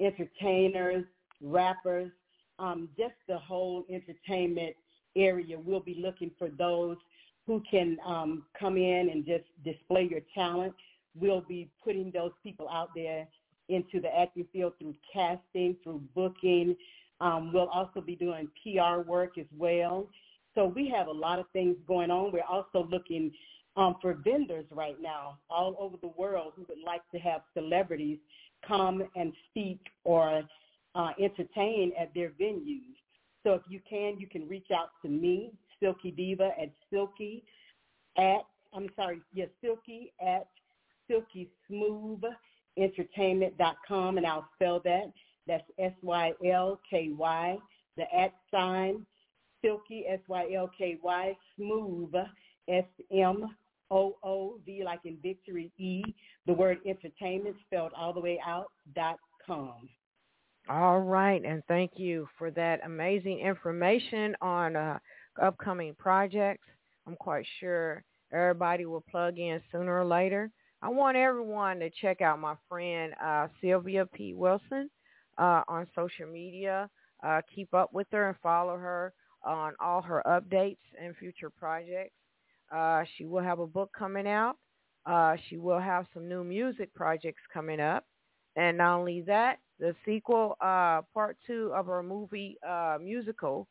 entertainers, 0.00 1.04
rappers, 1.40 2.10
um, 2.58 2.88
just 2.98 3.14
the 3.28 3.38
whole 3.38 3.84
entertainment 3.90 4.74
area. 5.16 5.58
We'll 5.58 5.80
be 5.80 5.98
looking 6.02 6.30
for 6.38 6.48
those 6.48 6.96
who 7.46 7.62
can 7.70 7.96
um, 8.04 8.44
come 8.58 8.76
in 8.76 9.10
and 9.10 9.24
just 9.24 9.44
display 9.64 10.08
your 10.10 10.20
talent. 10.34 10.74
We'll 11.18 11.42
be 11.42 11.70
putting 11.82 12.10
those 12.10 12.32
people 12.42 12.68
out 12.68 12.90
there 12.94 13.26
into 13.68 14.00
the 14.00 14.14
acting 14.16 14.46
field 14.52 14.74
through 14.78 14.94
casting, 15.12 15.76
through 15.82 16.02
booking. 16.14 16.76
Um, 17.20 17.52
we'll 17.52 17.68
also 17.68 18.00
be 18.00 18.16
doing 18.16 18.48
PR 18.62 19.00
work 19.08 19.38
as 19.38 19.46
well. 19.56 20.08
So 20.54 20.66
we 20.66 20.88
have 20.88 21.06
a 21.06 21.12
lot 21.12 21.38
of 21.38 21.46
things 21.52 21.76
going 21.86 22.10
on. 22.10 22.32
We're 22.32 22.42
also 22.42 22.86
looking 22.90 23.32
um, 23.76 23.96
for 24.00 24.14
vendors 24.14 24.64
right 24.70 24.96
now 25.00 25.38
all 25.50 25.76
over 25.78 25.96
the 26.00 26.12
world 26.16 26.52
who 26.56 26.64
would 26.68 26.84
like 26.84 27.02
to 27.12 27.18
have 27.18 27.42
celebrities 27.54 28.18
come 28.66 29.02
and 29.14 29.32
speak 29.50 29.80
or 30.04 30.42
uh, 30.94 31.10
entertain 31.20 31.92
at 31.98 32.12
their 32.14 32.30
venues. 32.30 32.96
So 33.44 33.52
if 33.52 33.62
you 33.68 33.80
can, 33.88 34.18
you 34.18 34.26
can 34.26 34.48
reach 34.48 34.68
out 34.74 34.88
to 35.02 35.08
me, 35.08 35.52
SylkyDiva, 35.82 36.50
at 36.60 36.72
Sylky 36.90 37.44
at, 38.16 38.46
I'm 38.74 38.88
sorry, 38.96 39.20
yes, 39.32 39.48
Sylky 39.62 40.12
at 40.26 40.48
Silky 41.08 41.48
Smooth 41.68 42.22
Entertainment.com, 42.78 44.18
and 44.18 44.26
I'll 44.26 44.48
spell 44.54 44.80
that. 44.84 45.12
That's 45.46 45.68
S-Y-L-K-Y, 45.78 47.58
the 47.96 48.14
at 48.14 48.34
sign, 48.50 49.06
Sylky, 49.62 50.04
S-Y-L-K-Y, 50.08 51.36
Smoove, 51.58 52.26
S-M-O-O-V, 52.68 53.54
like 54.84 55.00
in 55.04 55.16
victory, 55.22 55.72
E, 55.78 56.02
the 56.46 56.52
word 56.52 56.78
entertainment 56.86 57.56
spelled 57.66 57.92
all 57.96 58.12
the 58.12 58.20
way 58.20 58.40
out, 58.44 58.72
dot 58.94 59.18
com. 59.46 59.88
All 60.68 61.00
right, 61.00 61.44
and 61.44 61.62
thank 61.68 61.92
you 61.96 62.28
for 62.36 62.50
that 62.52 62.80
amazing 62.84 63.38
information 63.38 64.34
on 64.40 64.74
uh, 64.74 64.98
upcoming 65.40 65.94
projects. 65.96 66.66
I'm 67.06 67.14
quite 67.14 67.46
sure 67.60 68.02
everybody 68.32 68.84
will 68.84 69.04
plug 69.08 69.38
in 69.38 69.60
sooner 69.70 70.00
or 70.00 70.04
later. 70.04 70.50
I 70.82 70.88
want 70.88 71.16
everyone 71.16 71.78
to 71.78 71.90
check 71.90 72.20
out 72.20 72.40
my 72.40 72.56
friend 72.68 73.14
uh, 73.24 73.46
Sylvia 73.60 74.06
P. 74.06 74.34
Wilson 74.34 74.90
uh, 75.38 75.62
on 75.68 75.86
social 75.94 76.26
media. 76.26 76.88
Uh, 77.22 77.40
keep 77.54 77.72
up 77.74 77.92
with 77.92 78.06
her 78.12 78.28
and 78.28 78.36
follow 78.42 78.76
her 78.76 79.12
on 79.44 79.72
all 79.80 80.02
her 80.02 80.22
updates 80.26 80.78
and 81.00 81.16
future 81.16 81.50
projects. 81.50 82.14
Uh, 82.74 83.04
she 83.16 83.24
will 83.24 83.42
have 83.42 83.58
a 83.60 83.66
book 83.66 83.90
coming 83.96 84.26
out. 84.26 84.56
Uh, 85.06 85.36
she 85.48 85.56
will 85.56 85.78
have 85.78 86.06
some 86.12 86.28
new 86.28 86.42
music 86.44 86.92
projects 86.94 87.40
coming 87.52 87.80
up. 87.80 88.04
And 88.56 88.78
not 88.78 88.98
only 88.98 89.20
that, 89.22 89.58
the 89.78 89.94
sequel, 90.04 90.56
uh, 90.60 91.02
part 91.14 91.36
two 91.46 91.72
of 91.74 91.86
her 91.86 92.02
movie 92.02 92.58
uh, 92.66 92.98
musical, 93.00 93.68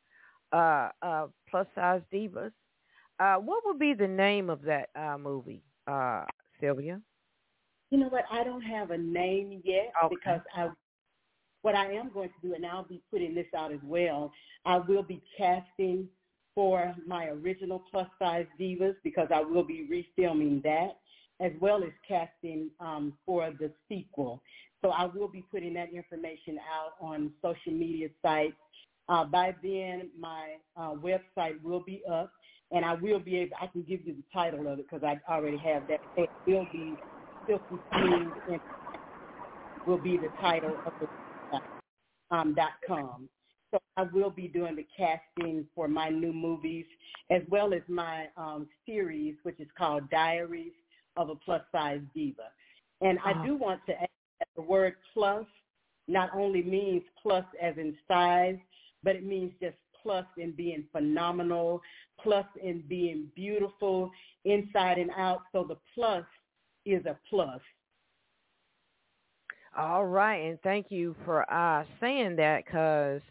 uh, 0.54 0.90
uh, 1.02 1.28
Plus 1.50 1.68
Size 1.76 2.02
Divas. 2.14 2.52
Uh, 3.20 3.36
what 3.36 3.64
would 3.66 3.80
be 3.80 3.94
the 3.94 4.08
name 4.08 4.50
of 4.50 4.62
that 4.64 4.90
uh, 4.96 5.18
movie, 5.18 5.64
uh, 5.88 6.26
Sylvia? 6.60 7.02
You 7.92 8.00
know 8.00 8.08
what? 8.08 8.26
I 8.32 8.44
don't 8.44 8.62
have 8.62 8.92
a 8.92 8.98
name 8.98 9.62
yet 9.64 9.94
Okay. 10.04 10.16
because 10.16 10.42
I, 10.56 10.70
what 11.66 11.74
I 11.74 11.92
am 11.94 12.12
going 12.14 12.30
to 12.30 12.48
do, 12.48 12.54
and 12.54 12.64
I'll 12.64 12.84
be 12.84 13.02
putting 13.10 13.34
this 13.34 13.48
out 13.58 13.74
as 13.74 13.80
well. 13.84 14.32
I 14.68 14.78
will 14.78 15.02
be 15.02 15.20
casting 15.36 16.08
for 16.54 16.94
my 17.08 17.26
original 17.26 17.84
plus 17.90 18.06
size 18.20 18.46
divas 18.62 18.94
because 19.04 19.30
I 19.34 19.42
will 19.42 19.64
be 19.64 19.90
refilming 20.20 20.62
that 20.62 21.00
as 21.42 21.52
well 21.60 21.84
as 21.84 21.90
casting 22.08 22.70
um, 22.80 23.14
for 23.26 23.52
the 23.60 23.72
sequel. 23.90 24.44
So 24.84 24.92
I 24.92 25.06
will 25.06 25.28
be 25.28 25.44
putting 25.52 25.74
that 25.74 25.92
information 25.92 26.60
out 26.72 26.92
on 27.02 27.32
social 27.42 27.74
media 27.74 28.10
sites. 28.22 28.54
Uh, 29.10 29.26
by 29.26 29.56
then, 29.64 30.12
my 30.20 30.58
uh, 30.78 30.92
website 30.92 31.60
will 31.64 31.82
be 31.84 32.04
up, 32.10 32.32
and 32.70 32.86
I 32.86 32.94
will 32.94 33.20
be 33.20 33.38
able. 33.38 33.56
I 33.60 33.66
can 33.66 33.82
give 33.82 34.06
you 34.06 34.14
the 34.14 34.24
title 34.32 34.68
of 34.68 34.78
it 34.78 34.86
because 34.88 35.04
I 35.04 35.20
already 35.34 35.58
have 35.58 35.88
that. 35.88 36.00
It 36.16 36.30
will 36.46 36.68
be 36.72 36.96
Silky 37.48 37.80
Smooth 37.92 38.34
and 38.52 38.60
will 39.88 39.98
be 39.98 40.18
the 40.18 40.30
title 40.40 40.78
of 40.86 40.94
the 41.00 41.08
um, 42.32 42.54
dot 42.54 42.74
com. 42.88 43.30
So 43.72 43.80
I 43.98 44.04
will 44.04 44.30
be 44.30 44.48
doing 44.48 44.76
the 44.76 44.88
casting 44.96 45.66
for 45.76 45.88
my 45.88 46.10
new 46.10 46.32
movies 46.32 46.86
as 47.30 47.42
well 47.50 47.74
as 47.74 47.82
my 47.88 48.28
um, 48.38 48.68
series, 48.86 49.36
which 49.44 49.60
is 49.60 49.68
called 49.78 50.10
Diaries 50.10 50.72
of 51.18 51.30
a 51.30 51.36
Plus 51.36 51.62
Size 51.72 52.02
Diva. 52.14 52.50
And 53.02 53.20
I 53.26 53.46
do 53.46 53.56
want 53.56 53.82
to 53.88 53.94
add 53.94 54.08
that 54.40 54.48
the 54.56 54.62
word 54.62 54.96
plus 55.14 55.46
not 56.08 56.30
only 56.36 56.64
means 56.64 57.04
plus 57.22 57.46
as 57.62 57.76
in 57.78 57.96
size, 58.08 58.58
but 59.04 59.16
it 59.16 59.26
means 59.26 59.52
just 59.62 59.76
plus 60.02 60.26
in 60.38 60.52
being 60.52 60.86
phenomenal, 60.92 61.82
plus 62.22 62.46
in 62.64 62.84
being 62.88 63.28
beautiful 63.36 64.12
inside 64.46 65.00
and 65.00 65.12
out. 65.18 65.42
So 65.52 65.66
the 65.68 65.78
plus 65.94 66.24
is 66.86 67.06
a 67.06 67.18
plus. 67.30 67.60
All 69.76 70.06
right, 70.06 70.38
and 70.38 70.60
thank 70.62 70.88
you 70.90 71.16
for 71.26 71.52
uh, 71.52 71.84
saying 72.00 72.38
that 72.38 72.66
because, 72.66 73.22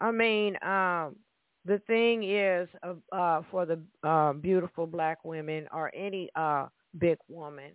I 0.00 0.10
mean, 0.10 0.56
um, 0.62 1.16
the 1.64 1.78
thing 1.86 2.24
is 2.24 2.68
uh, 2.82 2.94
uh, 3.14 3.42
for 3.50 3.66
the 3.66 3.80
uh, 4.02 4.32
beautiful 4.32 4.86
black 4.86 5.24
women 5.24 5.68
or 5.72 5.90
any 5.94 6.30
uh, 6.34 6.66
big 6.98 7.18
woman, 7.28 7.72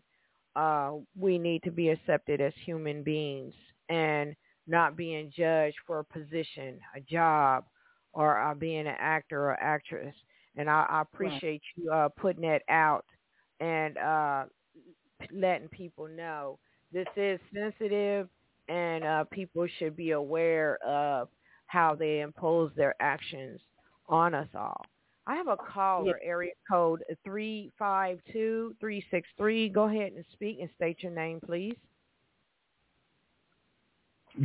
uh, 0.56 0.93
we 1.15 1.38
need 1.38 1.63
to 1.63 1.71
be 1.71 1.89
accepted 1.89 2.41
as 2.41 2.53
human 2.65 3.03
beings 3.03 3.53
and 3.89 4.36
not 4.67 4.95
being 4.97 5.32
judged 5.36 5.77
for 5.86 5.99
a 5.99 6.06
position, 6.06 6.80
a 6.95 7.01
job, 7.01 7.65
or 8.13 8.39
uh, 8.39 8.53
being 8.56 8.88
an 8.88 8.95
actor 8.99 9.45
or 9.51 9.62
actress. 9.62 10.15
And 10.56 10.69
I, 10.69 10.86
I 10.89 11.01
appreciate 11.01 11.62
right. 11.77 11.84
you 11.84 11.91
uh, 11.91 12.10
putting 12.10 12.41
that 12.41 12.63
out 12.69 13.06
and 13.60 13.97
uh, 13.97 14.45
letting 15.32 15.69
people 15.69 16.08
know 16.08 16.60
this 16.91 17.08
is 17.15 17.39
sensitive 17.54 18.28
and 18.69 19.04
uh, 19.04 19.23
people 19.26 19.67
should 19.78 19.95
be 19.95 20.10
aware 20.12 20.78
of 20.86 21.30
how 21.67 21.95
they 21.95 22.21
impose 22.21 22.71
their 22.76 22.95
actions 23.00 23.62
on 24.08 24.34
us 24.34 24.47
all. 24.56 24.84
I 25.26 25.36
have 25.36 25.50
a 25.50 25.58
caller, 25.58 26.19
area 26.23 26.54
code 26.71 27.04
352-363. 27.28 29.73
Go 29.73 29.84
ahead 29.84 30.13
and 30.13 30.23
speak 30.32 30.60
and 30.62 30.69
state 30.76 31.04
your 31.04 31.12
name, 31.12 31.41
please. 31.45 31.76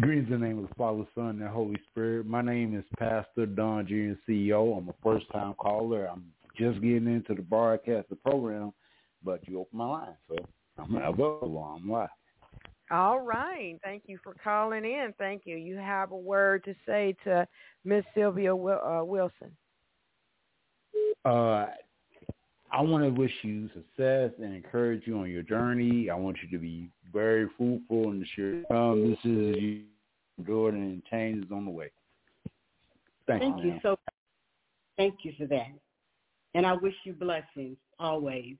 Greetings 0.00 0.32
in 0.32 0.40
the 0.40 0.46
name 0.46 0.58
of 0.58 0.68
the 0.68 0.74
Father, 0.74 1.04
Son, 1.14 1.28
and 1.28 1.42
the 1.42 1.48
Holy 1.48 1.78
Spirit. 1.90 2.26
My 2.26 2.42
name 2.42 2.76
is 2.76 2.84
Pastor 2.98 3.46
Don 3.46 3.86
Jr. 3.86 4.14
CEO. 4.28 4.76
I'm 4.76 4.88
a 4.88 4.94
first-time 5.04 5.54
caller. 5.54 6.06
I'm 6.06 6.24
just 6.58 6.80
getting 6.80 7.06
into 7.06 7.34
the 7.34 7.42
broadcast 7.42 8.08
the 8.08 8.16
program, 8.16 8.72
but 9.22 9.46
you 9.46 9.60
opened 9.60 9.78
my 9.78 9.86
line, 9.86 10.16
so 10.28 10.34
I'm 10.78 10.96
available. 10.96 11.78
I'm 11.78 11.88
live. 11.88 12.08
All 12.92 13.20
right. 13.20 13.78
Thank 13.82 14.02
you 14.06 14.18
for 14.22 14.34
calling 14.44 14.84
in. 14.84 15.14
Thank 15.18 15.42
you. 15.46 15.56
You 15.56 15.76
have 15.76 16.12
a 16.12 16.16
word 16.16 16.62
to 16.64 16.74
say 16.84 17.16
to 17.24 17.48
Miss 17.84 18.04
Sylvia 18.14 18.54
uh, 18.54 19.02
Wilson. 19.02 19.56
Uh, 21.24 21.66
I 22.70 22.80
want 22.80 23.04
to 23.04 23.10
wish 23.10 23.32
you 23.42 23.68
success 23.68 24.32
and 24.38 24.54
encourage 24.54 25.06
you 25.06 25.18
on 25.18 25.30
your 25.30 25.42
journey. 25.42 26.10
I 26.10 26.16
want 26.16 26.36
you 26.42 26.50
to 26.56 26.62
be 26.62 26.90
very 27.12 27.48
fruitful 27.56 28.10
and 28.10 28.26
sure 28.34 28.62
um, 28.70 29.08
this 29.08 29.18
is 29.24 29.56
you 29.62 29.82
doing 30.44 30.74
and 30.74 31.02
change 31.10 31.44
is 31.44 31.50
on 31.50 31.64
the 31.64 31.70
way. 31.70 31.90
Thank, 33.26 33.42
Thank 33.42 33.64
you, 33.64 33.72
you 33.72 33.78
so 33.82 33.98
Thank 34.96 35.16
you 35.22 35.32
for 35.38 35.46
that. 35.46 35.72
And 36.54 36.66
I 36.66 36.74
wish 36.74 36.94
you 37.04 37.14
blessings 37.14 37.78
always. 37.98 38.56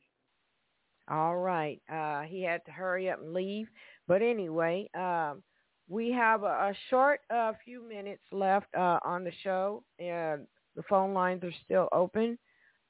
All 1.09 1.37
right. 1.37 1.81
Uh, 1.92 2.23
he 2.23 2.42
had 2.42 2.64
to 2.66 2.71
hurry 2.71 3.11
up 3.11 3.21
and 3.21 3.33
leave. 3.33 3.66
But 4.08 4.22
anyway, 4.22 4.88
um, 4.94 5.42
we 5.88 6.10
have 6.12 6.42
a, 6.42 6.46
a 6.46 6.74
short 6.90 7.20
uh, 7.34 7.52
few 7.64 7.86
minutes 7.86 8.22
left 8.32 8.66
uh, 8.76 8.98
on 9.04 9.24
the 9.24 9.32
show, 9.42 9.82
and 9.98 10.46
the 10.76 10.82
phone 10.88 11.12
lines 11.14 11.44
are 11.44 11.52
still 11.64 11.88
open. 11.92 12.38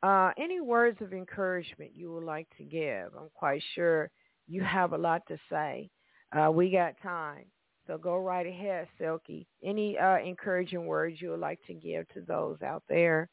Uh, 0.02 0.32
any 0.38 0.60
words 0.60 1.00
of 1.00 1.12
encouragement 1.12 1.92
you 1.94 2.12
would 2.12 2.24
like 2.24 2.48
to 2.58 2.64
give? 2.64 3.12
I'm 3.18 3.30
quite 3.34 3.62
sure 3.74 4.10
you 4.48 4.62
have 4.62 4.92
a 4.92 4.98
lot 4.98 5.22
to 5.28 5.38
say. 5.50 5.90
Uh, 6.32 6.50
we 6.50 6.70
got 6.70 6.94
time. 7.02 7.44
So 7.86 7.98
go 7.98 8.18
right 8.18 8.46
ahead, 8.46 8.88
Sylky. 8.98 9.46
Any 9.62 9.98
uh, 9.98 10.18
encouraging 10.18 10.86
words 10.86 11.20
you 11.20 11.30
would 11.30 11.40
like 11.40 11.60
to 11.66 11.74
give 11.74 12.08
to 12.10 12.20
those 12.20 12.60
out 12.62 12.82
there 12.88 13.28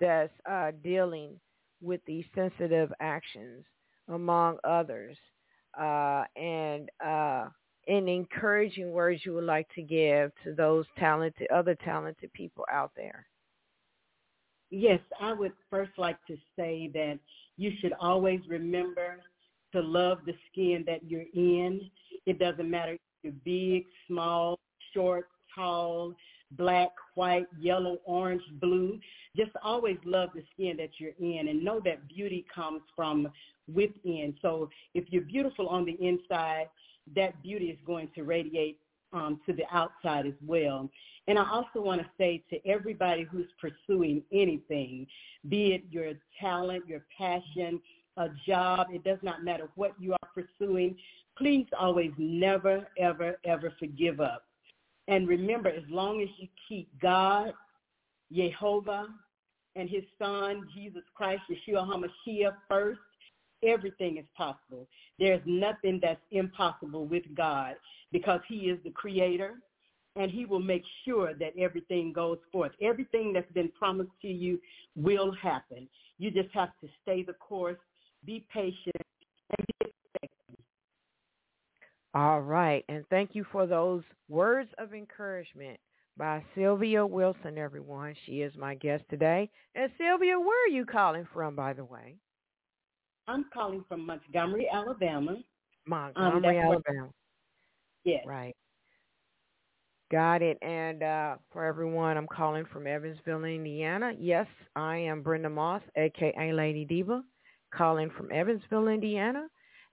that's 0.00 0.32
uh, 0.48 0.72
dealing 0.82 1.40
with 1.80 2.00
these 2.06 2.24
sensitive 2.34 2.92
actions, 3.00 3.64
among 4.08 4.58
others, 4.64 5.16
uh, 5.78 6.24
and 6.36 6.90
uh, 7.04 7.48
any 7.88 8.16
encouraging 8.16 8.92
words 8.92 9.22
you 9.24 9.34
would 9.34 9.44
like 9.44 9.68
to 9.74 9.82
give 9.82 10.32
to 10.44 10.54
those 10.54 10.86
talented, 10.98 11.48
other 11.52 11.76
talented 11.84 12.32
people 12.32 12.64
out 12.72 12.92
there? 12.96 13.26
Yes, 14.70 15.00
I 15.20 15.32
would 15.32 15.52
first 15.70 15.92
like 15.98 16.16
to 16.26 16.36
say 16.56 16.90
that 16.94 17.18
you 17.56 17.72
should 17.80 17.92
always 18.00 18.40
remember 18.48 19.20
to 19.72 19.80
love 19.80 20.18
the 20.26 20.34
skin 20.50 20.84
that 20.86 21.00
you're 21.08 21.26
in. 21.34 21.80
It 22.26 22.38
doesn't 22.38 22.68
matter 22.68 22.92
if 22.92 23.00
you're 23.22 23.32
big, 23.44 23.84
small, 24.08 24.58
short, 24.92 25.28
tall, 25.54 26.14
black, 26.52 26.90
white, 27.14 27.46
yellow, 27.58 27.98
orange, 28.04 28.42
blue. 28.60 28.98
Just 29.36 29.50
always 29.62 29.96
love 30.04 30.30
the 30.34 30.42
skin 30.52 30.76
that 30.78 30.90
you're 30.98 31.12
in 31.18 31.48
and 31.48 31.64
know 31.64 31.80
that 31.84 32.08
beauty 32.08 32.44
comes 32.52 32.82
from 32.94 33.28
within. 33.72 34.34
So 34.42 34.70
if 34.94 35.04
you're 35.08 35.22
beautiful 35.22 35.68
on 35.68 35.84
the 35.84 35.96
inside, 36.00 36.66
that 37.14 37.42
beauty 37.42 37.66
is 37.66 37.78
going 37.86 38.08
to 38.14 38.22
radiate 38.22 38.78
um, 39.12 39.40
to 39.46 39.52
the 39.52 39.64
outside 39.70 40.26
as 40.26 40.34
well. 40.44 40.90
And 41.28 41.38
I 41.38 41.48
also 41.48 41.80
want 41.80 42.00
to 42.00 42.06
say 42.18 42.42
to 42.50 42.66
everybody 42.66 43.22
who's 43.22 43.46
pursuing 43.60 44.22
anything, 44.32 45.06
be 45.48 45.72
it 45.74 45.84
your 45.90 46.12
talent, 46.40 46.86
your 46.86 47.04
passion, 47.16 47.80
a 48.16 48.28
job, 48.46 48.88
it 48.92 49.04
does 49.04 49.18
not 49.22 49.42
matter 49.42 49.68
what 49.74 49.92
you 49.98 50.12
are 50.12 50.28
pursuing, 50.34 50.96
please 51.36 51.66
always 51.78 52.12
never, 52.18 52.86
ever, 52.98 53.38
ever 53.44 53.72
forgive 53.78 54.20
up. 54.20 54.44
And 55.08 55.28
remember, 55.28 55.68
as 55.68 55.82
long 55.88 56.22
as 56.22 56.28
you 56.38 56.48
keep 56.68 56.88
God, 57.00 57.52
Jehovah, 58.32 59.08
and 59.76 59.88
his 59.88 60.04
son, 60.18 60.66
Jesus 60.74 61.02
Christ, 61.14 61.42
Yeshua 61.50 61.86
HaMashiach 61.86 62.54
first, 62.68 63.00
everything 63.66 64.18
is 64.18 64.24
possible. 64.36 64.86
There's 65.18 65.42
nothing 65.46 66.00
that's 66.02 66.20
impossible 66.30 67.06
with 67.06 67.24
God 67.34 67.74
because 68.12 68.40
he 68.48 68.70
is 68.70 68.78
the 68.84 68.90
creator 68.90 69.54
and 70.16 70.30
he 70.30 70.44
will 70.46 70.60
make 70.60 70.84
sure 71.04 71.34
that 71.34 71.58
everything 71.58 72.12
goes 72.12 72.38
forth. 72.52 72.72
Everything 72.80 73.32
that's 73.32 73.50
been 73.52 73.70
promised 73.76 74.12
to 74.22 74.28
you 74.28 74.60
will 74.94 75.32
happen. 75.32 75.88
You 76.18 76.30
just 76.30 76.50
have 76.54 76.70
to 76.82 76.88
stay 77.02 77.22
the 77.22 77.32
course, 77.34 77.78
be 78.24 78.46
patient, 78.52 79.02
and 79.58 79.66
be. 79.80 79.90
All 82.14 82.40
right. 82.40 82.84
And 82.88 83.04
thank 83.10 83.30
you 83.34 83.44
for 83.50 83.66
those 83.66 84.02
words 84.28 84.70
of 84.78 84.94
encouragement 84.94 85.80
by 86.16 86.44
Sylvia 86.54 87.04
Wilson, 87.04 87.58
everyone. 87.58 88.14
She 88.24 88.42
is 88.42 88.52
my 88.56 88.76
guest 88.76 89.02
today. 89.10 89.50
And 89.74 89.90
Sylvia, 89.98 90.38
where 90.38 90.64
are 90.64 90.72
you 90.72 90.84
calling 90.84 91.26
from, 91.32 91.56
by 91.56 91.72
the 91.72 91.84
way? 91.84 92.14
I'm 93.26 93.46
calling 93.52 93.84
from 93.88 94.06
Montgomery, 94.06 94.68
Alabama. 94.72 95.36
Montgomery, 95.86 96.58
um, 96.58 96.66
Alabama. 96.66 97.08
Yes. 98.04 98.24
Right. 98.26 98.54
Got 100.10 100.42
it. 100.42 100.58
And 100.62 101.02
uh, 101.02 101.36
for 101.52 101.64
everyone, 101.64 102.16
I'm 102.16 102.26
calling 102.28 102.66
from 102.72 102.86
Evansville, 102.86 103.44
Indiana. 103.44 104.12
Yes, 104.18 104.46
I 104.76 104.96
am 104.98 105.22
Brenda 105.22 105.48
Moss, 105.48 105.82
aka 105.96 106.52
Lady 106.52 106.84
Diva, 106.84 107.22
calling 107.74 108.10
from 108.16 108.30
Evansville, 108.30 108.88
Indiana. 108.88 109.46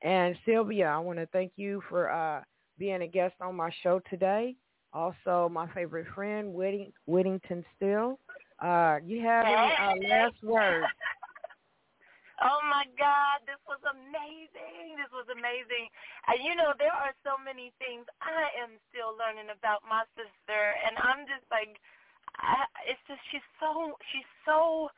And 0.03 0.35
Sylvia, 0.45 0.87
I 0.87 0.97
want 0.97 1.19
to 1.19 1.27
thank 1.27 1.53
you 1.55 1.81
for 1.89 2.11
uh, 2.11 2.41
being 2.77 3.01
a 3.03 3.07
guest 3.07 3.35
on 3.39 3.55
my 3.55 3.69
show 3.81 4.01
today. 4.09 4.55
Also, 4.93 5.49
my 5.49 5.71
favorite 5.73 6.07
friend, 6.13 6.53
Whitting- 6.53 6.91
Whittington 7.05 7.63
Steele. 7.75 8.19
Uh, 8.61 8.97
you 9.05 9.21
have 9.21 9.45
any 9.45 10.05
uh, 10.05 10.09
last 10.09 10.35
words? 10.43 10.85
Oh 12.41 12.61
my 12.65 12.89
God, 12.97 13.45
this 13.45 13.61
was 13.69 13.81
amazing. 13.85 14.97
This 14.97 15.13
was 15.13 15.29
amazing. 15.29 15.87
And 16.25 16.41
you 16.41 16.57
know, 16.57 16.73
there 16.81 16.93
are 16.93 17.13
so 17.21 17.37
many 17.37 17.69
things 17.77 18.09
I 18.21 18.49
am 18.57 18.81
still 18.89 19.13
learning 19.13 19.53
about 19.53 19.85
my 19.85 20.03
sister 20.17 20.61
and 20.85 20.97
I'm 20.97 21.29
just 21.29 21.45
like 21.53 21.77
I, 22.41 22.65
it's 22.89 23.01
just 23.05 23.21
she's 23.29 23.45
so 23.61 23.93
she's 24.09 24.29
so 24.45 24.89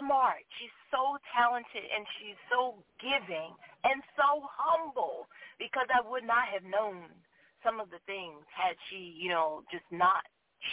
smart. 0.00 0.40
She's 0.56 0.72
so 0.88 1.20
talented 1.36 1.84
and 1.92 2.08
she's 2.18 2.40
so 2.48 2.80
giving 3.00 3.52
and 3.84 4.00
so 4.16 4.48
humble 4.48 5.28
because 5.60 5.86
I 5.92 6.00
would 6.00 6.24
not 6.24 6.48
have 6.48 6.64
known 6.64 7.12
some 7.60 7.80
of 7.80 7.92
the 7.92 8.00
things 8.08 8.40
had 8.48 8.76
she, 8.88 9.12
you 9.16 9.28
know, 9.28 9.62
just 9.68 9.84
not 9.92 10.24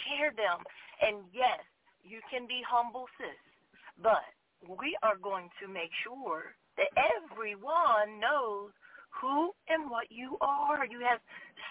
shared 0.04 0.36
them. 0.40 0.64
And 1.04 1.28
yes, 1.32 1.60
you 2.00 2.24
can 2.32 2.48
be 2.48 2.64
humble, 2.64 3.04
sis, 3.20 3.36
but 4.00 4.24
we 4.66 4.96
are 5.02 5.16
going 5.16 5.50
to 5.62 5.68
make 5.68 5.90
sure 6.02 6.54
that 6.76 6.90
everyone 6.96 8.18
knows 8.18 8.74
who 9.10 9.52
and 9.68 9.90
what 9.90 10.10
you 10.10 10.36
are. 10.40 10.86
You 10.86 11.00
have 11.06 11.20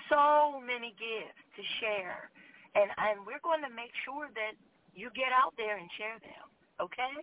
so 0.10 0.60
many 0.60 0.96
gifts 0.96 1.44
to 1.56 1.64
share. 1.80 2.30
And, 2.76 2.92
and 2.98 3.26
we're 3.26 3.44
going 3.44 3.64
to 3.64 3.74
make 3.74 3.92
sure 4.06 4.30
that 4.36 4.56
you 4.94 5.10
get 5.16 5.32
out 5.32 5.54
there 5.58 5.78
and 5.78 5.90
share 5.98 6.20
them. 6.20 6.48
Okay? 6.80 7.14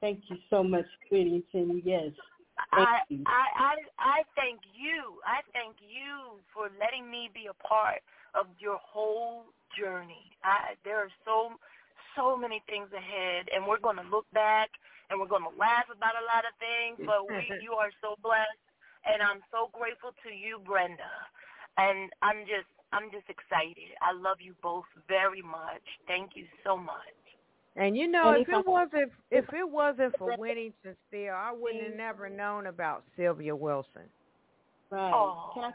Thank 0.00 0.20
you 0.28 0.36
so 0.50 0.62
much, 0.62 0.86
Whittington. 1.10 1.82
Yes. 1.84 2.10
I, 2.70 3.00
I 3.26 3.44
I 3.56 3.74
I 3.98 4.18
thank 4.36 4.60
you. 4.76 5.18
I 5.24 5.40
thank 5.56 5.76
you 5.80 6.36
for 6.52 6.68
letting 6.78 7.10
me 7.10 7.30
be 7.32 7.48
a 7.48 7.56
part 7.66 8.04
of 8.34 8.46
your 8.58 8.78
whole 8.82 9.44
journey. 9.78 10.36
I 10.44 10.76
there 10.84 10.98
are 10.98 11.10
so 11.24 11.56
so 12.16 12.36
many 12.36 12.62
things 12.68 12.88
ahead, 12.92 13.48
and 13.54 13.66
we're 13.66 13.80
going 13.80 13.96
to 13.96 14.08
look 14.10 14.26
back 14.32 14.70
and 15.10 15.20
we're 15.20 15.28
going 15.28 15.44
to 15.44 15.56
laugh 15.60 15.84
about 15.92 16.16
a 16.16 16.24
lot 16.24 16.48
of 16.48 16.54
things. 16.56 16.96
But 17.04 17.28
we, 17.28 17.36
you 17.64 17.76
are 17.76 17.92
so 18.00 18.16
blessed, 18.22 18.64
and 19.04 19.20
I'm 19.20 19.44
so 19.52 19.68
grateful 19.76 20.16
to 20.24 20.30
you, 20.32 20.60
Brenda. 20.64 21.12
And 21.76 22.12
I'm 22.20 22.44
just 22.48 22.68
I'm 22.92 23.10
just 23.10 23.28
excited. 23.28 23.96
I 24.00 24.12
love 24.12 24.38
you 24.40 24.54
both 24.62 24.84
very 25.08 25.42
much. 25.42 25.84
Thank 26.06 26.32
you 26.34 26.44
so 26.64 26.76
much. 26.76 27.16
And 27.76 27.96
you 27.96 28.06
know, 28.06 28.32
if 28.32 28.48
it 28.48 28.66
wasn't 28.66 29.12
if 29.30 29.46
it 29.52 29.68
wasn't 29.68 30.16
for 30.18 30.36
Whittington 30.36 30.96
Steele, 31.08 31.32
I 31.34 31.52
wouldn't 31.52 31.84
have 31.84 31.96
never 31.96 32.28
known 32.28 32.66
about 32.66 33.04
Sylvia 33.16 33.56
Wilson. 33.56 34.08
Right. 34.90 35.12
Oh. 35.12 35.72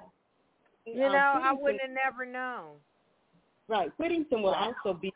You 0.86 1.06
um, 1.06 1.12
know, 1.12 1.40
I 1.42 1.54
wouldn't 1.54 1.82
have 1.82 1.92
never 1.92 2.26
known. 2.26 2.76
Right. 3.68 3.92
Whittington 3.98 4.44
will 4.44 4.54
also 4.54 4.94
be 4.94 5.12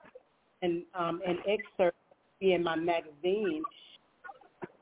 an 0.61 0.83
um, 0.97 1.21
an 1.25 1.39
excerpt 1.47 1.97
in 2.41 2.63
my 2.63 2.75
magazine 2.75 3.63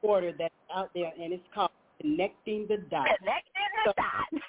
quarter 0.01 0.33
that's 0.37 0.53
out 0.75 0.89
there, 0.93 1.11
and 1.21 1.33
it's 1.33 1.43
called 1.53 1.71
Connecting 2.01 2.65
the 2.67 2.77
Dots. 2.89 3.09
Connecting 3.19 3.69
the 3.85 3.93
Dots. 3.95 4.45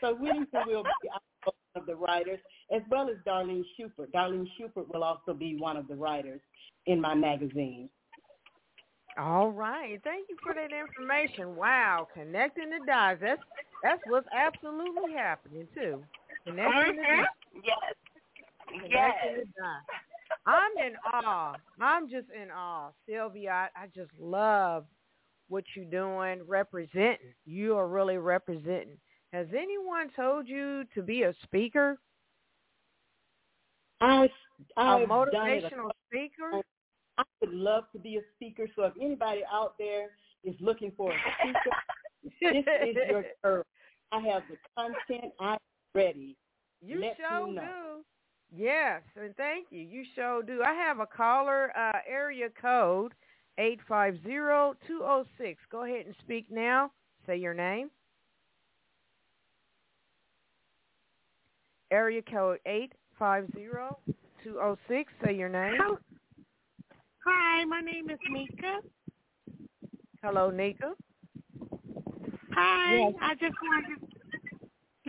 so 0.00 0.14
Whittington 0.14 0.62
will 0.66 0.84
be 0.84 1.08
one 1.44 1.54
of 1.74 1.86
the 1.86 1.94
writers, 1.94 2.38
as 2.74 2.82
well 2.90 3.08
as 3.08 3.16
Darlene 3.26 3.64
Shuford. 3.78 4.10
Darlene 4.14 4.46
Shuford 4.58 4.92
will 4.92 5.04
also 5.04 5.32
be 5.32 5.56
one 5.58 5.76
of 5.76 5.88
the 5.88 5.94
writers 5.94 6.40
in 6.86 7.00
my 7.00 7.14
magazine. 7.14 7.88
All 9.18 9.50
right. 9.50 10.00
Thank 10.04 10.28
you 10.28 10.36
for 10.42 10.54
that 10.54 10.70
information. 10.72 11.56
Wow. 11.56 12.08
Connecting 12.14 12.70
the 12.70 12.80
dots. 12.86 13.18
That's 13.20 13.42
that's 13.82 14.00
what's 14.06 14.28
absolutely 14.32 15.12
happening 15.14 15.66
too. 15.74 16.02
Connecting 16.46 16.96
the 16.96 17.02
dots. 17.02 17.64
Yes. 17.64 17.94
Connecting 18.72 18.90
yes. 18.90 19.46
I'm 20.46 20.86
in 20.86 20.94
awe. 21.12 21.54
I'm 21.80 22.08
just 22.08 22.28
in 22.30 22.50
awe. 22.50 22.90
Sylvia, 23.08 23.50
I, 23.50 23.68
I 23.76 23.86
just 23.94 24.10
love 24.18 24.86
what 25.48 25.64
you're 25.74 25.84
doing, 25.84 26.46
representing. 26.46 27.34
You 27.44 27.76
are 27.76 27.88
really 27.88 28.16
representing. 28.16 28.98
Has 29.32 29.46
anyone 29.56 30.10
told 30.16 30.48
you 30.48 30.84
to 30.94 31.02
be 31.02 31.22
a 31.22 31.34
speaker? 31.42 31.98
I'm 34.00 34.28
a 34.76 35.06
motivational 35.06 35.90
speaker? 36.08 36.62
I 37.18 37.22
would 37.40 37.52
love 37.52 37.84
to 37.92 37.98
be 37.98 38.16
a 38.16 38.20
speaker. 38.36 38.66
So 38.74 38.84
if 38.84 38.94
anybody 39.00 39.42
out 39.52 39.74
there 39.78 40.08
is 40.44 40.54
looking 40.60 40.92
for 40.96 41.12
a 41.12 41.16
speaker, 41.40 41.76
this 42.40 42.64
is 42.88 42.96
your 43.08 43.24
girl. 43.42 43.64
I 44.12 44.20
have 44.20 44.42
the 44.48 44.56
content. 44.76 45.32
I'm 45.38 45.58
ready. 45.94 46.36
You 46.80 47.00
Let 47.00 47.16
sure 47.16 47.46
me 47.46 47.52
know. 47.52 47.62
do. 47.62 48.04
Yes, 48.56 49.02
and 49.16 49.34
thank 49.36 49.68
you. 49.70 49.80
You 49.80 50.04
sure 50.14 50.42
do. 50.42 50.62
I 50.62 50.72
have 50.74 50.98
a 50.98 51.06
caller, 51.06 51.70
uh, 51.76 51.98
area 52.08 52.48
code 52.60 53.12
eight 53.58 53.78
five 53.88 54.16
zero 54.24 54.74
two 54.86 54.98
zero 54.98 55.24
six. 55.38 55.60
Go 55.70 55.84
ahead 55.84 56.06
and 56.06 56.14
speak 56.20 56.46
now. 56.50 56.90
Say 57.26 57.36
your 57.36 57.54
name. 57.54 57.90
Area 61.92 62.22
code 62.22 62.58
eight 62.66 62.92
five 63.18 63.46
zero 63.54 63.98
two 64.42 64.54
zero 64.54 64.76
six. 64.88 65.12
Say 65.24 65.34
your 65.34 65.48
name. 65.48 65.78
Hi, 67.24 67.64
my 67.66 67.80
name 67.80 68.10
is 68.10 68.18
Nika. 68.30 68.80
Hello, 70.24 70.50
Nika. 70.50 70.94
Hi, 72.52 72.96
Yes. 72.96 73.14
I 73.22 73.34
just 73.34 73.54
wanted 73.62 74.12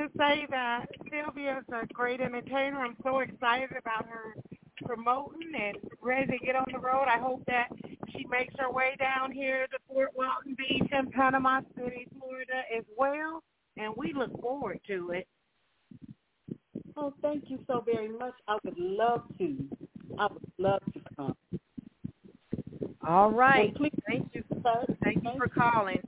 to 0.01 0.09
say 0.17 0.47
that 0.49 0.87
Sylvia 1.11 1.59
is 1.59 1.65
a 1.73 1.85
great 1.93 2.21
entertainer. 2.21 2.79
I'm 2.79 2.95
so 3.03 3.19
excited 3.19 3.69
about 3.77 4.05
her 4.07 4.35
promoting 4.83 5.51
and 5.53 5.77
ready 6.01 6.25
to 6.25 6.45
get 6.45 6.55
on 6.55 6.65
the 6.71 6.79
road. 6.79 7.05
I 7.07 7.19
hope 7.19 7.43
that 7.45 7.67
she 8.11 8.25
makes 8.25 8.53
her 8.57 8.71
way 8.71 8.95
down 8.97 9.31
here 9.31 9.67
to 9.67 9.77
Fort 9.87 10.09
Walton 10.15 10.55
Beach 10.57 10.89
and 10.91 11.11
Panama 11.11 11.61
City, 11.77 12.07
Florida 12.17 12.63
as 12.75 12.83
well. 12.97 13.43
And 13.77 13.93
we 13.95 14.13
look 14.13 14.39
forward 14.41 14.79
to 14.87 15.11
it. 15.11 15.27
Oh, 16.97 17.13
thank 17.21 17.45
you 17.49 17.59
so 17.67 17.83
very 17.85 18.09
much. 18.09 18.33
I 18.47 18.57
would 18.63 18.77
love 18.77 19.23
to. 19.37 19.55
I 20.17 20.27
would 20.27 20.51
love 20.57 20.81
to 20.93 20.99
come. 21.15 21.35
All 23.07 23.31
right. 23.31 23.69
And 23.69 23.75
please, 23.75 23.91
Thank 24.07 24.29
you. 24.33 24.43
sir, 24.63 24.85
Thank 25.03 25.23
you 25.23 25.31
for 25.37 25.47
calling. 25.47 25.99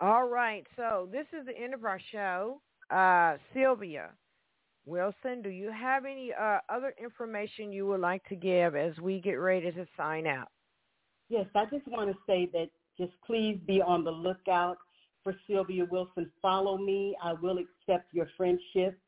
All 0.00 0.28
right. 0.28 0.66
So 0.76 1.08
this 1.10 1.26
is 1.38 1.46
the 1.46 1.56
end 1.56 1.74
of 1.74 1.84
our 1.84 2.00
show. 2.12 2.60
Uh, 2.90 3.36
Sylvia 3.52 4.10
Wilson, 4.86 5.40
do 5.42 5.48
you 5.48 5.70
have 5.70 6.04
any 6.04 6.32
uh, 6.38 6.58
other 6.68 6.94
information 7.02 7.72
you 7.72 7.86
would 7.86 8.00
like 8.00 8.24
to 8.28 8.36
give 8.36 8.76
as 8.76 8.96
we 8.98 9.20
get 9.20 9.34
ready 9.34 9.70
to 9.72 9.86
sign 9.96 10.26
out? 10.26 10.48
Yes, 11.30 11.46
I 11.54 11.64
just 11.66 11.88
want 11.88 12.10
to 12.10 12.16
say 12.26 12.48
that 12.52 12.68
just 12.98 13.12
please 13.26 13.58
be 13.66 13.80
on 13.80 14.04
the 14.04 14.10
lookout 14.10 14.76
for 15.22 15.34
Sylvia 15.48 15.86
Wilson. 15.90 16.30
Follow 16.42 16.76
me. 16.76 17.16
I 17.22 17.32
will 17.32 17.58
accept 17.58 18.12
your 18.12 18.28
friendship. 18.36 18.98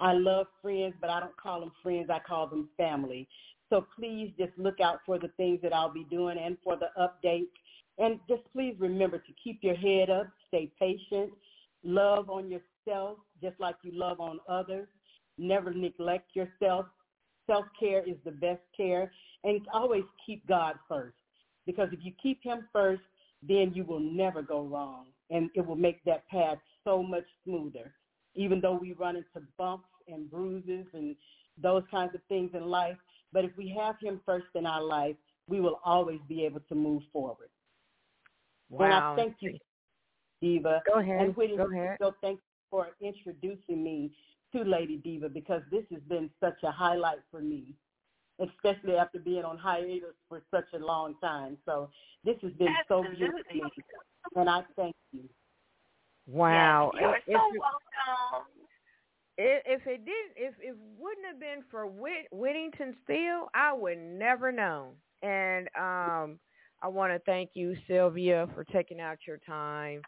I 0.00 0.12
love 0.12 0.46
friends, 0.62 0.94
but 1.00 1.10
I 1.10 1.20
don't 1.20 1.36
call 1.36 1.60
them 1.60 1.72
friends. 1.82 2.08
I 2.10 2.18
call 2.18 2.46
them 2.46 2.68
family. 2.76 3.28
So 3.68 3.86
please 3.96 4.32
just 4.38 4.52
look 4.56 4.80
out 4.80 5.00
for 5.04 5.18
the 5.18 5.28
things 5.36 5.60
that 5.62 5.74
I'll 5.74 5.92
be 5.92 6.04
doing 6.04 6.38
and 6.38 6.56
for 6.64 6.76
the 6.76 6.88
updates. 6.98 7.48
And 7.98 8.20
just 8.28 8.42
please 8.52 8.74
remember 8.78 9.18
to 9.18 9.32
keep 9.42 9.60
your 9.62 9.76
head 9.76 10.10
up, 10.10 10.26
stay 10.48 10.70
patient, 10.78 11.32
love 11.82 12.28
on 12.28 12.50
yourself 12.50 13.18
just 13.42 13.58
like 13.58 13.76
you 13.82 13.92
love 13.92 14.20
on 14.20 14.38
others. 14.48 14.88
Never 15.38 15.72
neglect 15.72 16.34
yourself. 16.34 16.86
Self-care 17.46 18.02
is 18.08 18.16
the 18.24 18.30
best 18.30 18.62
care. 18.76 19.12
And 19.44 19.60
always 19.72 20.04
keep 20.24 20.46
God 20.46 20.74
first. 20.88 21.16
Because 21.66 21.88
if 21.92 22.00
you 22.02 22.12
keep 22.22 22.42
him 22.42 22.68
first, 22.72 23.02
then 23.42 23.72
you 23.74 23.84
will 23.84 24.00
never 24.00 24.42
go 24.42 24.62
wrong. 24.62 25.06
And 25.30 25.50
it 25.54 25.66
will 25.66 25.76
make 25.76 26.02
that 26.04 26.26
path 26.28 26.58
so 26.84 27.02
much 27.02 27.24
smoother. 27.44 27.92
Even 28.34 28.60
though 28.60 28.78
we 28.80 28.92
run 28.92 29.16
into 29.16 29.46
bumps 29.58 29.88
and 30.08 30.30
bruises 30.30 30.86
and 30.92 31.16
those 31.60 31.82
kinds 31.90 32.14
of 32.14 32.20
things 32.28 32.50
in 32.54 32.66
life, 32.66 32.96
but 33.32 33.44
if 33.44 33.50
we 33.56 33.74
have 33.78 33.96
him 34.00 34.20
first 34.24 34.46
in 34.54 34.66
our 34.66 34.82
life, 34.82 35.16
we 35.48 35.60
will 35.60 35.80
always 35.84 36.20
be 36.28 36.44
able 36.44 36.60
to 36.68 36.74
move 36.74 37.02
forward. 37.12 37.48
Wow. 38.70 38.84
And 38.84 38.94
I 38.94 39.16
thank 39.16 39.36
you, 39.40 39.58
Diva. 40.40 40.82
Go 40.92 41.00
ahead. 41.00 41.20
And 41.20 41.36
Whitney, 41.36 41.56
Go 41.56 41.70
ahead. 41.70 41.96
so 42.00 42.14
thank 42.20 42.36
you 42.38 42.42
for 42.70 42.88
introducing 43.00 43.82
me 43.82 44.10
to 44.52 44.62
Lady 44.62 44.96
Diva 44.98 45.28
because 45.28 45.62
this 45.70 45.84
has 45.92 46.02
been 46.08 46.30
such 46.40 46.62
a 46.64 46.70
highlight 46.70 47.18
for 47.30 47.40
me, 47.40 47.74
especially 48.40 48.96
after 48.96 49.18
being 49.18 49.44
on 49.44 49.58
hiatus 49.58 50.14
for 50.28 50.42
such 50.50 50.66
a 50.74 50.78
long 50.78 51.14
time. 51.20 51.56
So 51.64 51.90
this 52.24 52.36
has 52.42 52.52
been 52.52 52.74
so 52.88 53.02
beautiful, 53.16 53.70
and 54.36 54.48
I 54.50 54.62
thank 54.76 54.94
you. 55.12 55.24
Wow. 56.26 56.90
Yes, 56.94 57.02
you're 57.02 57.16
If- 57.16 57.40
so 57.40 57.54
if 57.54 57.60
welcome. 57.60 58.46
If, 59.38 59.62
if 59.66 59.86
it 59.86 60.04
didn't, 60.06 60.32
if 60.36 60.54
it 60.62 60.74
wouldn't 60.98 61.26
have 61.26 61.38
been 61.38 61.62
for 61.70 61.86
Whit, 61.86 62.26
Whittington 62.32 62.96
Steele, 63.04 63.48
I 63.54 63.70
would 63.72 63.98
never 63.98 64.50
know. 64.50 64.92
And 65.22 65.68
um, 65.78 66.38
I 66.86 66.88
want 66.88 67.12
to 67.12 67.18
thank 67.26 67.50
you, 67.54 67.76
Sylvia, 67.88 68.46
for 68.54 68.62
taking 68.62 69.00
out 69.00 69.18
your 69.26 69.38
time, 69.38 70.02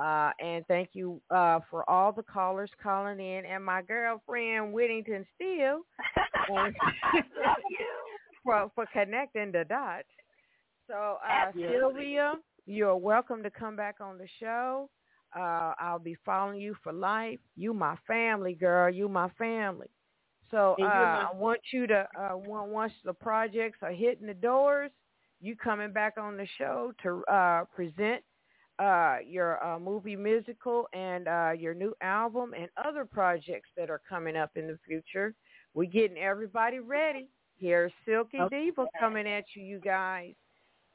uh, 0.00 0.30
and 0.38 0.64
thank 0.68 0.90
you 0.92 1.20
uh, 1.28 1.58
for 1.68 1.88
all 1.90 2.12
the 2.12 2.22
callers 2.22 2.70
calling 2.80 3.18
in, 3.18 3.44
and 3.44 3.64
my 3.64 3.82
girlfriend 3.82 4.72
Whittington 4.72 5.26
Steele 5.34 5.80
for 6.46 6.70
for 8.76 8.86
connecting 8.92 9.50
the 9.50 9.64
dots. 9.68 10.06
So, 10.86 11.16
uh, 11.28 11.50
Sylvia, 11.52 12.34
you're 12.64 12.96
welcome 12.96 13.42
to 13.42 13.50
come 13.50 13.74
back 13.74 13.96
on 14.00 14.16
the 14.16 14.28
show. 14.38 14.88
Uh, 15.36 15.72
I'll 15.80 15.98
be 15.98 16.16
following 16.24 16.60
you 16.60 16.76
for 16.84 16.92
life. 16.92 17.40
You 17.56 17.74
my 17.74 17.96
family, 18.06 18.54
girl. 18.54 18.88
You 18.88 19.08
my 19.08 19.30
family. 19.30 19.90
So 20.52 20.76
uh, 20.80 20.84
I 20.84 21.30
want 21.34 21.60
you 21.72 21.88
to 21.88 22.06
uh, 22.16 22.36
once 22.36 22.92
the 23.04 23.14
projects 23.14 23.78
are 23.82 23.90
hitting 23.90 24.28
the 24.28 24.34
doors, 24.34 24.92
you 25.40 25.56
coming 25.56 25.92
back 25.92 26.14
on 26.18 26.36
the 26.36 26.46
show 26.58 26.92
to 27.02 27.24
uh, 27.32 27.64
present 27.74 28.22
uh, 28.78 29.16
your 29.26 29.62
uh, 29.64 29.78
movie 29.78 30.16
musical 30.16 30.86
and 30.92 31.28
uh, 31.28 31.52
your 31.56 31.74
new 31.74 31.94
album 32.00 32.54
and 32.58 32.68
other 32.82 33.04
projects 33.04 33.68
that 33.76 33.90
are 33.90 34.00
coming 34.08 34.36
up 34.36 34.50
in 34.56 34.66
the 34.66 34.78
future. 34.86 35.34
We're 35.74 35.84
getting 35.84 36.18
everybody 36.18 36.78
ready. 36.78 37.28
Here's 37.58 37.92
Sylky 38.06 38.38
okay. 38.38 38.64
Diva 38.64 38.86
coming 38.98 39.26
at 39.26 39.44
you, 39.54 39.62
you 39.62 39.80
guys. 39.80 40.32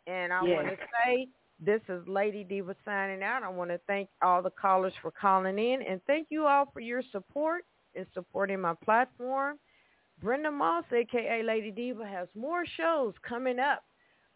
And 0.07 0.33
I 0.33 0.45
yes. 0.45 0.55
want 0.55 0.67
to 0.67 0.77
say 1.05 1.27
this 1.63 1.81
is 1.89 2.07
Lady 2.07 2.43
Diva 2.43 2.75
signing 2.83 3.23
out. 3.23 3.43
I 3.43 3.49
want 3.49 3.69
to 3.69 3.79
thank 3.87 4.09
all 4.21 4.41
the 4.41 4.49
callers 4.49 4.93
for 5.01 5.11
calling 5.11 5.57
in 5.57 5.81
and 5.83 6.01
thank 6.07 6.27
you 6.29 6.45
all 6.45 6.65
for 6.73 6.79
your 6.79 7.03
support 7.11 7.65
in 7.93 8.05
supporting 8.13 8.59
my 8.59 8.73
platform. 8.83 9.57
Brenda 10.21 10.51
Moss, 10.51 10.85
aka 10.91 11.43
Lady 11.43 11.71
Diva, 11.71 12.05
has 12.05 12.27
more 12.35 12.65
shows 12.77 13.13
coming 13.27 13.59
up 13.59 13.83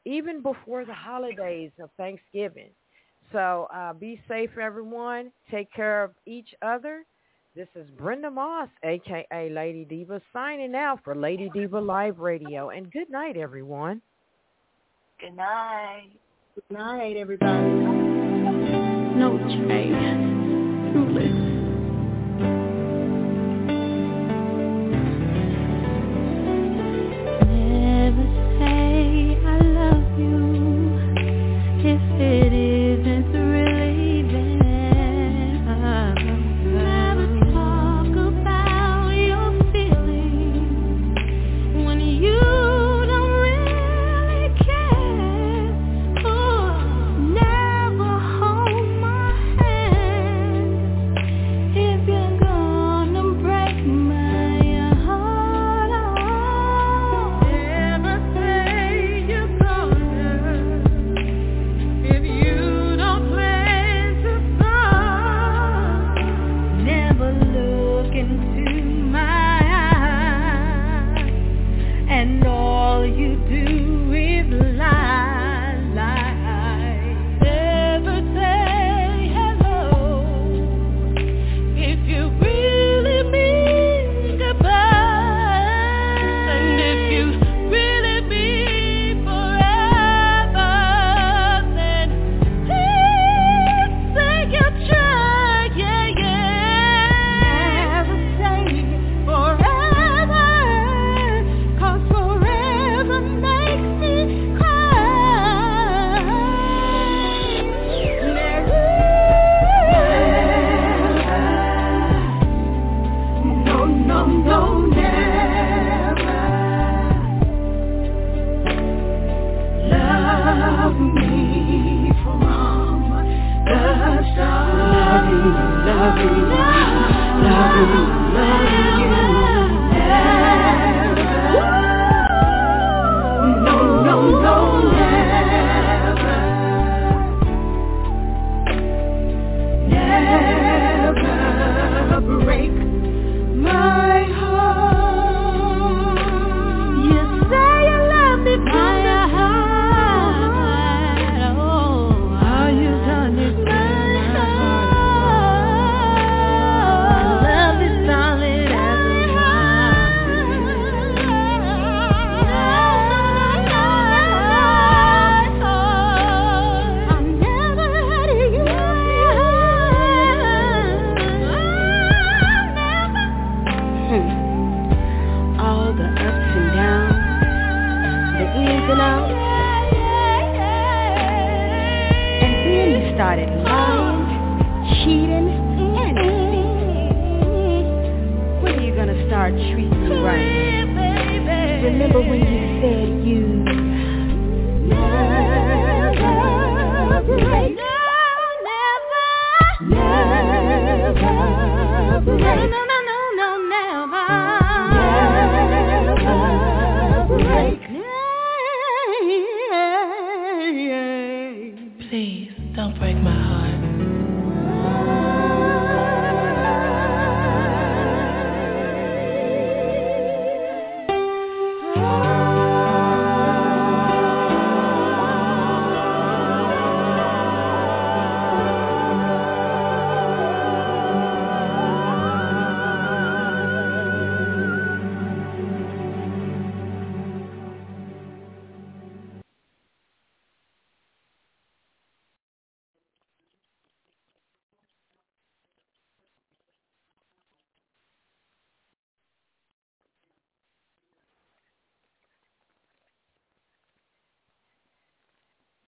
even 0.10 0.41
before 0.41 0.86
the 0.86 0.93
holidays 0.93 1.72
of 1.82 1.89
Thanksgiving. 1.95 2.72
So 3.32 3.68
uh, 3.74 3.93
be 3.93 4.20
safe, 4.28 4.49
everyone. 4.60 5.32
Take 5.51 5.72
care 5.72 6.03
of 6.03 6.12
each 6.26 6.49
other. 6.64 7.05
This 7.55 7.68
is 7.76 7.88
Brenda 7.91 8.32
Moss, 8.32 8.70
aka 8.84 9.49
Lady 9.51 9.86
Diva, 9.86 10.22
signing 10.34 10.74
out 10.74 11.03
for 11.03 11.16
Lady 11.16 11.49
Diva 11.53 11.80
Live 11.80 12.20
Radio. 12.20 12.70
And 12.70 12.91
good 12.91 13.10
night, 13.10 13.38
everyone. 13.38 14.01
Good 15.20 15.36
night. 15.36 16.10
Good 16.55 16.78
night, 16.78 17.16
everybody. 17.18 17.68
No 19.16 19.38
train. 19.38 20.29